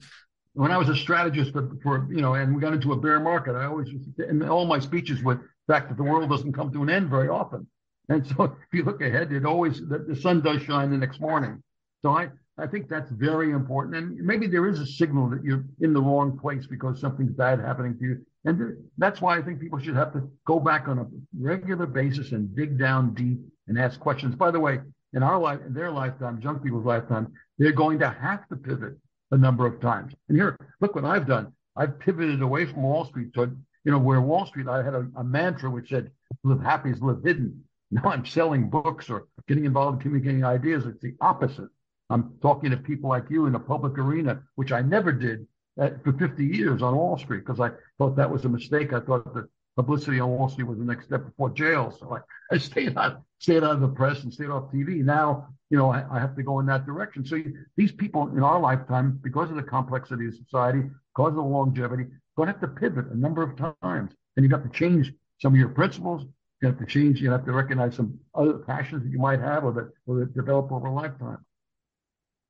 When 0.56 0.72
I 0.72 0.78
was 0.78 0.88
a 0.88 0.96
strategist 0.96 1.52
for, 1.52 1.72
for 1.82 2.08
you 2.12 2.22
know, 2.22 2.36
and 2.36 2.54
we 2.54 2.62
got 2.62 2.74
into 2.74 2.94
a 2.94 2.98
bear 2.98 3.20
market, 3.20 3.56
I 3.56 3.66
always 3.66 3.90
in 4.18 4.48
all 4.48 4.66
my 4.66 4.80
speeches 4.80 5.24
with 5.24 5.40
the 5.40 5.74
fact 5.74 5.90
that 5.90 5.98
the 5.98 6.04
world 6.04 6.30
doesn't 6.30 6.54
come 6.54 6.72
to 6.74 6.84
an 6.84 6.90
end 6.90 7.10
very 7.10 7.28
often. 7.28 7.68
And 8.10 8.26
so 8.28 8.44
if 8.44 8.74
you 8.74 8.84
look 8.84 9.02
ahead, 9.02 9.32
it 9.32 9.46
always 9.46 9.80
the, 9.80 10.00
the 10.08 10.16
sun 10.16 10.42
does 10.42 10.62
shine 10.62 10.92
the 10.92 10.98
next 10.98 11.20
morning. 11.20 11.64
So 12.02 12.12
I 12.12 12.30
I 12.58 12.68
think 12.68 12.88
that's 12.88 13.10
very 13.10 13.52
important. 13.52 13.96
And 13.96 14.18
maybe 14.20 14.46
there 14.46 14.68
is 14.68 14.80
a 14.80 14.86
signal 14.86 15.30
that 15.30 15.44
you're 15.44 15.66
in 15.82 15.94
the 15.94 16.02
wrong 16.02 16.38
place 16.38 16.68
because 16.68 17.02
something's 17.02 17.34
bad 17.34 17.60
happening 17.60 17.98
to 17.98 18.06
you. 18.06 18.26
And 18.46 18.78
that's 18.98 19.22
why 19.22 19.38
I 19.38 19.42
think 19.42 19.60
people 19.60 19.80
should 19.80 19.96
have 19.96 20.14
to 20.14 20.30
go 20.46 20.60
back 20.60 20.88
on 20.88 21.00
a 21.00 21.08
regular 21.40 21.88
basis 21.88 22.32
and 22.32 22.56
dig 22.56 22.78
down 22.78 23.14
deep 23.14 23.40
and 23.68 23.80
ask 23.80 24.00
questions. 24.00 24.36
By 24.36 24.52
the 24.52 24.60
way, 24.60 24.82
in 25.14 25.24
our 25.24 25.40
life, 25.40 25.60
in 25.66 25.74
their 25.74 25.92
lifetime, 25.92 26.42
young 26.42 26.60
people's 26.60 26.86
lifetime, 26.86 27.32
they're 27.58 27.72
going 27.72 28.00
to 28.00 28.10
have 28.10 28.48
to 28.50 28.56
pivot 28.56 28.98
a 29.32 29.38
number 29.38 29.66
of 29.66 29.80
times. 29.80 30.14
And 30.30 30.38
here, 30.38 30.58
look 30.80 30.96
what 30.96 31.06
I've 31.06 31.28
done. 31.28 31.54
I've 31.76 32.00
pivoted 32.00 32.42
away 32.42 32.66
from 32.66 32.84
Wall 32.84 33.06
Street 33.06 33.34
to, 33.34 33.56
you 33.84 33.92
know, 33.92 33.98
where 33.98 34.22
Wall 34.22 34.46
Street, 34.46 34.68
I 34.68 34.84
had 34.84 34.94
a, 34.94 35.08
a 35.16 35.24
mantra 35.24 35.70
which 35.70 35.90
said, 35.90 36.12
live 36.44 36.62
happy 36.62 36.92
is 36.92 37.02
live 37.02 37.24
hidden. 37.24 37.64
Now 37.94 38.10
I'm 38.10 38.26
selling 38.26 38.72
books 38.72 39.08
or 39.08 39.28
getting 39.48 39.66
involved 39.66 39.98
in 39.98 40.02
communicating 40.02 40.44
ideas. 40.44 40.88
It's 40.88 41.04
the 41.04 41.14
opposite. 41.22 41.70
I'm 42.14 42.34
talking 42.42 42.72
to 42.72 42.78
people 42.78 43.10
like 43.10 43.30
you 43.30 43.48
in 43.48 43.56
a 43.56 43.60
public 43.60 43.98
arena, 43.98 44.44
which 44.56 44.72
I 44.72 44.82
never 44.82 45.12
did 45.12 45.48
at, 45.80 46.04
for 46.04 46.14
50 46.14 46.46
years 46.46 46.82
on 46.82 46.96
Wall 46.96 47.18
Street 47.18 47.40
because 47.46 47.60
I 47.60 47.72
thought 47.98 48.16
that 48.18 48.30
was 48.30 48.46
a 48.46 48.50
mistake. 48.50 48.94
I 48.94 49.00
thought 49.00 49.34
that 49.34 49.48
publicity 49.76 50.20
on 50.20 50.30
Wall 50.30 50.50
Street 50.50 50.68
was 50.68 50.78
the 50.78 50.86
next 50.86 51.06
step 51.06 51.26
before 51.26 51.50
jail. 51.50 51.96
So 52.00 52.16
I, 52.16 52.56
I 52.56 52.60
stayed 52.60 52.98
out, 52.98 53.24
stayed 53.40 53.64
out 53.64 53.72
of 53.72 53.82
the 53.82 53.88
press 53.88 54.24
and 54.24 54.32
stayed 54.32 54.50
off 54.50 54.72
TV. 54.72 55.04
Now, 55.04 55.48
you 55.70 55.78
know, 55.78 55.92
I, 55.92 56.06
I 56.12 56.20
have 56.20 56.36
to 56.36 56.44
go 56.44 56.60
in 56.60 56.68
that 56.68 56.86
direction. 56.86 57.26
So 57.26 57.36
you, 57.36 57.54
these 57.76 57.92
people 57.92 58.28
in 58.30 58.44
our 58.44 58.60
lifetime, 58.60 59.20
because 59.24 59.50
of 59.50 59.56
the 59.56 59.64
complexity 59.64 60.28
of 60.28 60.36
society, 60.36 60.84
because 61.16 61.30
of 61.30 61.36
the 61.36 61.42
longevity, 61.42 62.06
going 62.38 62.48
to 62.48 62.54
have 62.54 62.62
to 62.62 62.68
pivot 62.68 63.08
a 63.08 63.18
number 63.18 63.42
of 63.42 63.56
times. 63.58 64.12
And 64.36 64.44
you 64.44 64.50
have 64.50 64.64
got 64.64 64.72
to 64.72 64.78
change 64.78 65.12
some 65.40 65.54
of 65.54 65.60
your 65.60 65.70
principles. 65.70 66.24
You 66.62 66.68
have 66.68 66.80
to 66.80 66.86
change. 66.86 67.22
You 67.22 67.32
have 67.32 67.46
to 67.46 67.52
recognize 67.52 67.96
some 67.96 68.20
other 68.36 68.54
passions 68.54 69.04
that 69.04 69.10
you 69.10 69.20
might 69.20 69.40
have 69.40 69.64
or 69.64 69.74
that, 69.74 69.92
or 70.06 70.20
that 70.20 70.36
develop 70.36 70.72
over 70.72 70.88
a 70.88 70.94
lifetime. 70.94 71.44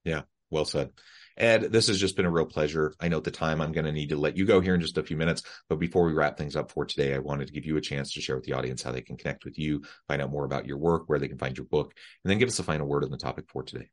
Yeah, 0.04 0.24
well 0.50 0.66
said. 0.66 0.92
Ed, 1.36 1.72
this 1.72 1.88
has 1.88 2.00
just 2.00 2.16
been 2.16 2.26
a 2.26 2.32
real 2.32 2.46
pleasure. 2.46 2.94
I 3.00 3.08
know 3.08 3.18
at 3.18 3.24
the 3.24 3.32
time 3.32 3.60
I'm 3.60 3.72
going 3.72 3.86
to 3.86 3.92
need 3.92 4.10
to 4.10 4.18
let 4.18 4.38
you 4.38 4.46
go 4.46 4.62
here 4.62 4.76
in 4.76 4.82
just 4.82 4.98
a 4.98 5.04
few 5.04 5.18
minutes. 5.18 5.42
But 5.68 5.80
before 5.80 6.06
we 6.06 6.13
wrap 6.13 6.38
things 6.38 6.56
up 6.56 6.72
for 6.72 6.86
today, 6.86 7.16
I 7.16 7.20
wanted 7.20 7.48
to 7.48 7.54
give 7.54 7.66
you 7.66 7.78
a 7.78 7.82
chance 7.82 8.13
to 8.13 8.22
share 8.22 8.36
with 8.36 8.46
the 8.46 8.54
audience 8.54 8.84
how 8.84 8.92
they 8.92 9.02
can 9.02 9.18
connect 9.18 9.44
with 9.44 9.58
you, 9.58 9.82
find 10.08 10.22
out 10.22 10.30
more 10.30 10.46
about 10.46 10.68
your 10.68 10.78
work, 10.78 11.04
where 11.08 11.18
they 11.18 11.28
can 11.28 11.39
find 11.39 11.58
your 11.58 11.66
book, 11.66 11.94
and 12.24 12.30
then 12.30 12.38
give 12.38 12.50
us 12.50 12.60
a 12.60 12.63
final 12.63 12.88
word 12.88 13.04
on 13.04 13.10
the 13.10 13.18
topic 13.18 13.46
for 13.48 13.63
today. 13.63 13.89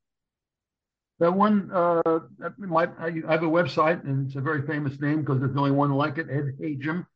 That 1.18 1.32
one, 1.32 1.70
uh, 1.72 2.20
my, 2.56 2.88
I 2.98 3.10
have 3.28 3.42
a 3.42 3.46
website, 3.46 4.04
and 4.04 4.26
it's 4.26 4.36
a 4.36 4.40
very 4.40 4.66
famous 4.66 4.98
name 5.00 5.20
because 5.20 5.38
there's 5.38 5.56
only 5.56 5.70
one 5.70 5.92
like 5.92 6.18
it, 6.18 6.28
Ed 6.30 6.56
Hajim, 6.60 7.06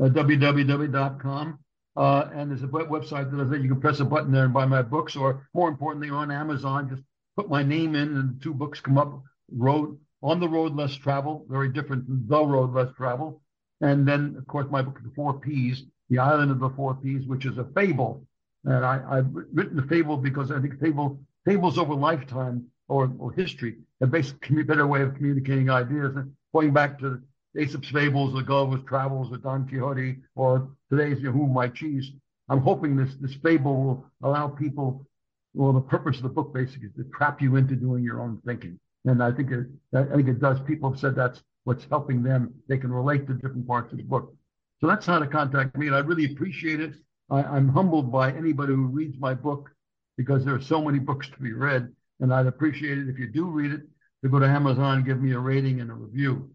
uh, 0.00 0.08
www.com. 0.08 1.58
Uh, 1.96 2.28
and 2.32 2.50
there's 2.50 2.62
a 2.62 2.68
website 2.68 3.30
that 3.32 3.44
I 3.44 3.50
think 3.50 3.64
you 3.64 3.70
can 3.70 3.80
press 3.80 3.98
a 3.98 4.04
button 4.04 4.30
there 4.30 4.44
and 4.44 4.54
buy 4.54 4.64
my 4.66 4.82
books, 4.82 5.16
or 5.16 5.48
more 5.52 5.68
importantly, 5.68 6.10
on 6.10 6.30
Amazon, 6.30 6.88
just 6.88 7.02
put 7.38 7.48
my 7.48 7.62
name 7.62 7.94
in, 7.94 8.16
and 8.16 8.42
two 8.42 8.52
books 8.52 8.80
come 8.80 8.98
up. 8.98 9.22
Road 9.52 9.96
on 10.22 10.40
the 10.40 10.48
road 10.48 10.74
less 10.74 10.94
travel, 10.96 11.46
very 11.48 11.68
different 11.68 12.04
than 12.08 12.26
the 12.26 12.44
road 12.44 12.74
less 12.74 12.92
travel. 12.96 13.40
And 13.80 14.08
then, 14.08 14.34
of 14.36 14.44
course, 14.48 14.66
my 14.70 14.82
book, 14.82 14.98
The 15.04 15.12
Four 15.14 15.34
Ps, 15.34 15.84
The 16.10 16.18
Island 16.18 16.50
of 16.50 16.58
the 16.58 16.70
Four 16.70 16.94
Ps, 16.94 17.26
which 17.28 17.46
is 17.46 17.56
a 17.56 17.64
fable 17.76 18.26
And 18.64 18.84
I, 18.84 19.16
have 19.16 19.30
written 19.52 19.76
the 19.76 19.84
fable 19.84 20.16
because 20.16 20.50
I 20.50 20.60
think 20.60 20.80
fable, 20.80 21.20
fables 21.44 21.78
over 21.78 21.94
lifetime 21.94 22.66
or, 22.88 23.12
or 23.20 23.32
history 23.32 23.76
are 24.00 24.08
basically 24.08 24.62
a 24.62 24.64
better 24.64 24.88
way 24.88 25.02
of 25.02 25.14
communicating 25.14 25.70
ideas. 25.70 26.16
And 26.16 26.32
going 26.52 26.72
back 26.72 26.98
to 26.98 27.22
Aesop's 27.56 27.90
fables, 27.90 28.34
the 28.34 28.42
Gulliver's 28.42 28.84
Travels, 28.84 29.30
or 29.30 29.36
Don 29.36 29.68
Quixote, 29.68 30.16
or 30.34 30.68
today's 30.90 31.20
Who 31.20 31.32
Moved 31.32 31.52
My 31.52 31.68
Cheese. 31.68 32.10
I'm 32.48 32.62
hoping 32.62 32.96
this 32.96 33.14
this 33.20 33.36
fable 33.36 33.76
will 33.84 34.06
allow 34.24 34.48
people. 34.48 35.06
Well, 35.54 35.72
the 35.72 35.80
purpose 35.80 36.16
of 36.18 36.22
the 36.22 36.28
book 36.28 36.52
basically 36.54 36.88
is 36.88 36.94
to 36.96 37.04
trap 37.14 37.40
you 37.40 37.56
into 37.56 37.74
doing 37.74 38.04
your 38.04 38.20
own 38.20 38.40
thinking, 38.46 38.78
and 39.04 39.22
I 39.22 39.32
think 39.32 39.50
it 39.50 39.66
I 39.94 40.04
think 40.04 40.28
it 40.28 40.40
does. 40.40 40.60
People 40.60 40.90
have 40.90 41.00
said 41.00 41.14
that's 41.14 41.42
what's 41.64 41.86
helping 41.90 42.22
them. 42.22 42.54
They 42.68 42.78
can 42.78 42.92
relate 42.92 43.26
to 43.26 43.34
different 43.34 43.66
parts 43.66 43.92
of 43.92 43.98
the 43.98 44.04
book. 44.04 44.34
So 44.80 44.86
that's 44.86 45.06
how 45.06 45.18
to 45.18 45.26
contact 45.26 45.76
me, 45.76 45.86
and 45.86 45.96
I 45.96 46.00
really 46.00 46.26
appreciate 46.26 46.80
it. 46.80 46.94
I, 47.30 47.42
I'm 47.42 47.68
humbled 47.68 48.12
by 48.12 48.32
anybody 48.32 48.74
who 48.74 48.86
reads 48.86 49.18
my 49.18 49.34
book 49.34 49.70
because 50.16 50.44
there 50.44 50.54
are 50.54 50.60
so 50.60 50.82
many 50.82 50.98
books 50.98 51.28
to 51.28 51.38
be 51.38 51.52
read, 51.52 51.92
and 52.20 52.32
I'd 52.32 52.46
appreciate 52.46 52.98
it 52.98 53.08
if 53.08 53.18
you 53.18 53.28
do 53.28 53.46
read 53.46 53.72
it 53.72 53.82
to 54.22 54.28
go 54.28 54.38
to 54.38 54.46
Amazon 54.46 55.04
give 55.04 55.20
me 55.20 55.32
a 55.32 55.38
rating 55.38 55.80
and 55.80 55.90
a 55.90 55.94
review. 55.94 56.50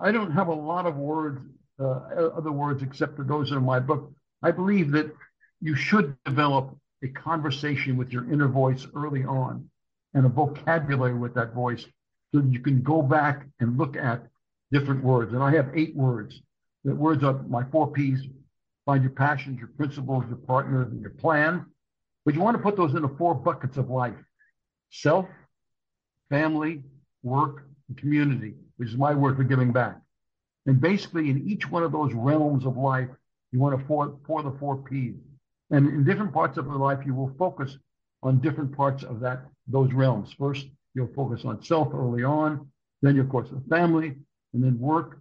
I 0.00 0.10
don't 0.10 0.30
have 0.30 0.48
a 0.48 0.54
lot 0.54 0.86
of 0.86 0.96
words, 0.96 1.40
uh, 1.78 1.84
other 2.36 2.52
words 2.52 2.82
except 2.82 3.16
for 3.16 3.24
those 3.24 3.50
in 3.50 3.62
my 3.62 3.80
book. 3.80 4.12
I 4.42 4.50
believe 4.50 4.90
that 4.92 5.12
you 5.60 5.74
should 5.74 6.16
develop 6.24 6.76
a 7.02 7.08
conversation 7.08 7.96
with 7.96 8.12
your 8.12 8.30
inner 8.32 8.48
voice 8.48 8.86
early 8.94 9.24
on 9.24 9.68
and 10.14 10.24
a 10.24 10.28
vocabulary 10.28 11.14
with 11.14 11.34
that 11.34 11.54
voice 11.54 11.84
so 12.32 12.40
that 12.40 12.52
you 12.52 12.60
can 12.60 12.82
go 12.82 13.02
back 13.02 13.46
and 13.60 13.78
look 13.78 13.96
at 13.96 14.26
different 14.72 15.02
words. 15.04 15.32
And 15.32 15.42
I 15.42 15.52
have 15.52 15.70
eight 15.74 15.94
words. 15.94 16.40
The 16.84 16.94
words 16.94 17.22
are 17.24 17.42
my 17.48 17.64
four 17.64 17.90
P's. 17.90 18.20
Find 18.84 19.02
your 19.02 19.12
passions, 19.12 19.58
your 19.58 19.68
principles, 19.68 20.24
your 20.28 20.36
partners, 20.36 20.88
and 20.92 21.00
your 21.00 21.10
plan. 21.10 21.66
But 22.24 22.34
you 22.34 22.40
want 22.40 22.56
to 22.56 22.62
put 22.62 22.76
those 22.76 22.94
into 22.94 23.08
four 23.08 23.34
buckets 23.34 23.76
of 23.76 23.90
life. 23.90 24.14
Self, 24.90 25.26
family, 26.30 26.82
work, 27.22 27.66
and 27.88 27.96
community 27.96 28.54
which 28.76 28.88
is 28.88 28.96
my 28.96 29.14
word 29.14 29.36
for 29.36 29.44
giving 29.44 29.72
back. 29.72 29.98
And 30.66 30.80
basically, 30.80 31.30
in 31.30 31.48
each 31.48 31.70
one 31.70 31.82
of 31.82 31.92
those 31.92 32.12
realms 32.12 32.66
of 32.66 32.76
life, 32.76 33.08
you 33.52 33.60
want 33.60 33.78
to 33.78 33.84
pour, 33.84 34.08
pour 34.08 34.42
the 34.42 34.52
four 34.58 34.76
P's. 34.78 35.14
And 35.70 35.88
in 35.88 36.04
different 36.04 36.32
parts 36.32 36.58
of 36.58 36.66
your 36.66 36.76
life, 36.76 37.00
you 37.04 37.14
will 37.14 37.34
focus 37.38 37.76
on 38.22 38.40
different 38.40 38.76
parts 38.76 39.02
of 39.02 39.20
that 39.20 39.46
those 39.68 39.92
realms. 39.92 40.32
First, 40.38 40.66
you'll 40.94 41.12
focus 41.14 41.44
on 41.44 41.62
self 41.62 41.92
early 41.92 42.22
on, 42.24 42.68
then, 43.02 43.18
of 43.18 43.28
course, 43.28 43.48
the 43.50 43.62
family, 43.68 44.14
and 44.54 44.62
then 44.62 44.78
work 44.78 45.20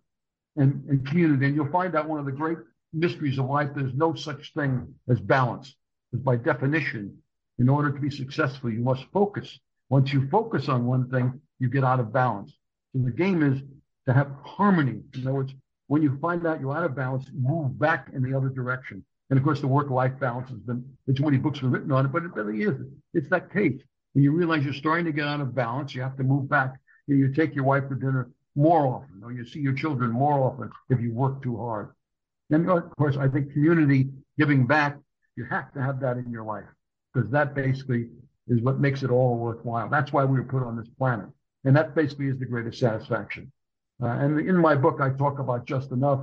and, 0.55 0.84
and 0.89 1.05
community. 1.08 1.47
And 1.47 1.55
you'll 1.55 1.71
find 1.71 1.95
out 1.95 2.08
one 2.08 2.19
of 2.19 2.25
the 2.25 2.31
great 2.31 2.58
mysteries 2.93 3.38
of 3.38 3.45
life 3.45 3.69
there's 3.75 3.93
no 3.93 4.13
such 4.13 4.53
thing 4.53 4.88
as 5.10 5.19
balance. 5.19 5.75
Because 6.12 6.23
by 6.23 6.36
definition, 6.38 7.17
in 7.60 7.69
order 7.69 7.91
to 7.91 7.99
be 7.99 8.10
successful, 8.10 8.71
you 8.71 8.79
must 8.79 9.05
focus. 9.12 9.60
Once 9.89 10.13
you 10.13 10.27
focus 10.29 10.69
on 10.69 10.86
one 10.86 11.10
thing, 11.10 11.41
you 11.60 11.69
get 11.69 11.84
out 11.84 11.99
of 11.99 12.13
balance. 12.13 12.53
So 12.93 13.01
the 13.03 13.12
game 13.12 13.43
is 13.43 13.62
to 14.08 14.13
have 14.13 14.31
harmony. 14.43 15.01
In 15.13 15.21
other 15.21 15.34
words, 15.34 15.53
when 15.88 16.01
you 16.01 16.17
find 16.19 16.45
out 16.47 16.60
you're 16.60 16.75
out 16.75 16.84
of 16.84 16.95
balance, 16.95 17.29
move 17.34 17.77
back 17.77 18.10
in 18.13 18.23
the 18.23 18.36
other 18.36 18.49
direction. 18.49 19.03
And 19.29 19.39
of 19.39 19.43
course, 19.43 19.61
the 19.61 19.67
work-life 19.67 20.19
balance 20.19 20.49
has 20.49 20.59
been, 20.59 20.85
there's 21.05 21.19
many 21.19 21.38
books 21.38 21.61
written 21.63 21.91
on 21.91 22.05
it, 22.05 22.11
but 22.11 22.23
it 22.23 22.33
really 22.33 22.63
is. 22.63 22.75
It's 23.13 23.29
that 23.29 23.51
case. 23.51 23.81
When 24.13 24.23
you 24.23 24.31
realize 24.31 24.63
you're 24.63 24.73
starting 24.73 25.05
to 25.05 25.11
get 25.11 25.27
out 25.27 25.41
of 25.41 25.55
balance, 25.55 25.95
you 25.95 26.01
have 26.01 26.15
to 26.17 26.23
move 26.23 26.47
back. 26.47 26.75
You, 27.07 27.15
you 27.17 27.33
take 27.33 27.55
your 27.55 27.65
wife 27.65 27.89
to 27.89 27.95
dinner 27.95 28.29
more 28.55 28.85
often, 28.85 29.21
or 29.23 29.31
you 29.31 29.45
see 29.45 29.59
your 29.59 29.73
children 29.73 30.11
more 30.11 30.39
often 30.39 30.69
if 30.89 31.01
you 31.01 31.11
work 31.13 31.41
too 31.41 31.57
hard. 31.57 31.89
And 32.51 32.69
of 32.69 32.95
course, 32.97 33.17
I 33.17 33.27
think 33.27 33.51
community 33.51 34.09
giving 34.38 34.67
back, 34.67 34.97
you 35.35 35.45
have 35.45 35.73
to 35.73 35.81
have 35.81 35.99
that 36.01 36.17
in 36.17 36.31
your 36.31 36.43
life 36.43 36.65
because 37.13 37.29
that 37.31 37.55
basically 37.55 38.09
is 38.47 38.61
what 38.61 38.79
makes 38.79 39.03
it 39.03 39.09
all 39.09 39.38
worthwhile. 39.38 39.89
That's 39.89 40.13
why 40.13 40.23
we 40.23 40.38
were 40.38 40.45
put 40.45 40.63
on 40.63 40.77
this 40.77 40.88
planet. 40.97 41.27
And 41.63 41.75
that 41.75 41.95
basically 41.95 42.27
is 42.27 42.38
the 42.38 42.45
greatest 42.45 42.79
satisfaction. 42.79 43.51
Uh, 44.01 44.07
and 44.07 44.39
in 44.39 44.55
my 44.55 44.75
book, 44.75 44.99
I 45.01 45.09
talk 45.09 45.39
about 45.39 45.65
just 45.65 45.91
enough. 45.91 46.19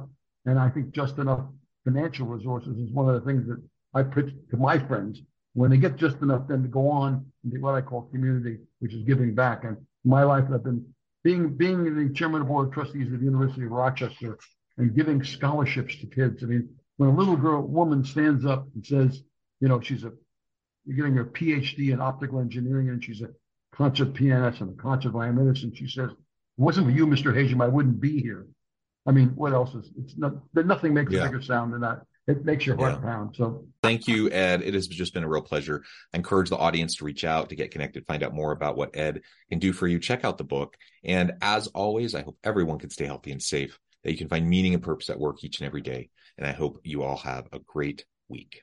And 0.46 0.58
I 0.58 0.68
think 0.70 0.92
just 0.92 1.18
enough 1.18 1.40
financial 1.84 2.26
resources 2.26 2.76
is 2.78 2.90
one 2.90 3.08
of 3.08 3.14
the 3.14 3.26
things 3.26 3.46
that 3.46 3.62
I 3.94 4.02
pitch 4.02 4.32
to 4.50 4.56
my 4.56 4.78
friends. 4.78 5.20
When 5.54 5.70
they 5.70 5.76
get 5.76 5.96
just 5.96 6.20
enough, 6.22 6.48
then 6.48 6.62
to 6.62 6.68
go 6.68 6.88
on 6.88 7.26
into 7.44 7.60
what 7.60 7.74
I 7.74 7.82
call 7.82 8.02
community, 8.02 8.58
which 8.78 8.94
is 8.94 9.02
giving 9.02 9.34
back. 9.34 9.64
And 9.64 9.76
my 10.04 10.22
life, 10.22 10.44
I've 10.52 10.64
been 10.64 10.84
being 11.22 11.54
being 11.56 11.84
the 11.84 12.12
chairman 12.14 12.42
of 12.42 12.48
board 12.48 12.68
of 12.68 12.74
trustees 12.74 13.12
of 13.12 13.18
the 13.18 13.24
University 13.24 13.64
of 13.64 13.70
Rochester 13.70 14.38
and 14.78 14.94
giving 14.94 15.22
scholarships 15.22 15.96
to 15.96 16.06
kids. 16.06 16.42
I 16.42 16.46
mean, 16.46 16.68
when 16.96 17.10
a 17.10 17.14
little 17.14 17.36
girl, 17.36 17.62
woman 17.62 18.04
stands 18.04 18.46
up 18.46 18.66
and 18.74 18.84
says, 18.84 19.22
you 19.60 19.68
know, 19.68 19.80
she's 19.80 20.04
a, 20.04 20.12
you're 20.86 20.96
getting 20.96 21.14
her 21.14 21.24
PhD 21.24 21.92
in 21.92 22.00
optical 22.00 22.40
engineering 22.40 22.88
and 22.88 23.04
she's 23.04 23.22
a 23.22 23.28
concert 23.72 24.14
pianist 24.14 24.60
and 24.60 24.70
a 24.78 24.82
concert 24.82 25.10
violinist, 25.10 25.64
and 25.64 25.76
she 25.76 25.88
says, 25.88 26.10
"It 26.10 26.16
wasn't 26.56 26.86
for 26.86 26.92
you, 26.92 27.06
Mr. 27.06 27.34
Hajim, 27.34 27.62
I 27.62 27.68
wouldn't 27.68 28.00
be 28.00 28.20
here." 28.20 28.46
I 29.06 29.12
mean, 29.12 29.28
what 29.34 29.52
else 29.52 29.74
is? 29.74 29.90
It's 29.98 30.16
not. 30.16 30.34
Nothing 30.54 30.94
makes 30.94 31.12
yeah. 31.12 31.20
a 31.20 31.24
bigger 31.24 31.42
sound 31.42 31.72
than 31.72 31.80
that. 31.80 32.02
It 32.28 32.44
makes 32.44 32.64
your 32.64 32.76
heart 32.76 33.00
yeah. 33.00 33.10
pound. 33.10 33.34
So, 33.36 33.66
thank 33.82 34.06
you, 34.06 34.30
Ed. 34.30 34.62
It 34.62 34.74
has 34.74 34.86
just 34.86 35.12
been 35.12 35.24
a 35.24 35.28
real 35.28 35.42
pleasure. 35.42 35.82
I 36.14 36.18
encourage 36.18 36.50
the 36.50 36.56
audience 36.56 36.96
to 36.96 37.04
reach 37.04 37.24
out 37.24 37.48
to 37.48 37.56
get 37.56 37.72
connected, 37.72 38.06
find 38.06 38.22
out 38.22 38.32
more 38.32 38.52
about 38.52 38.76
what 38.76 38.96
Ed 38.96 39.22
can 39.50 39.58
do 39.58 39.72
for 39.72 39.88
you. 39.88 39.98
Check 39.98 40.24
out 40.24 40.38
the 40.38 40.44
book, 40.44 40.76
and 41.04 41.32
as 41.42 41.66
always, 41.68 42.14
I 42.14 42.22
hope 42.22 42.38
everyone 42.44 42.78
can 42.78 42.90
stay 42.90 43.06
healthy 43.06 43.32
and 43.32 43.42
safe. 43.42 43.78
That 44.04 44.12
you 44.12 44.18
can 44.18 44.28
find 44.28 44.48
meaning 44.48 44.74
and 44.74 44.82
purpose 44.82 45.10
at 45.10 45.18
work 45.18 45.44
each 45.44 45.60
and 45.60 45.66
every 45.66 45.80
day. 45.80 46.10
And 46.38 46.46
I 46.46 46.52
hope 46.52 46.80
you 46.82 47.02
all 47.02 47.18
have 47.18 47.46
a 47.52 47.60
great 47.60 48.04
week. 48.28 48.62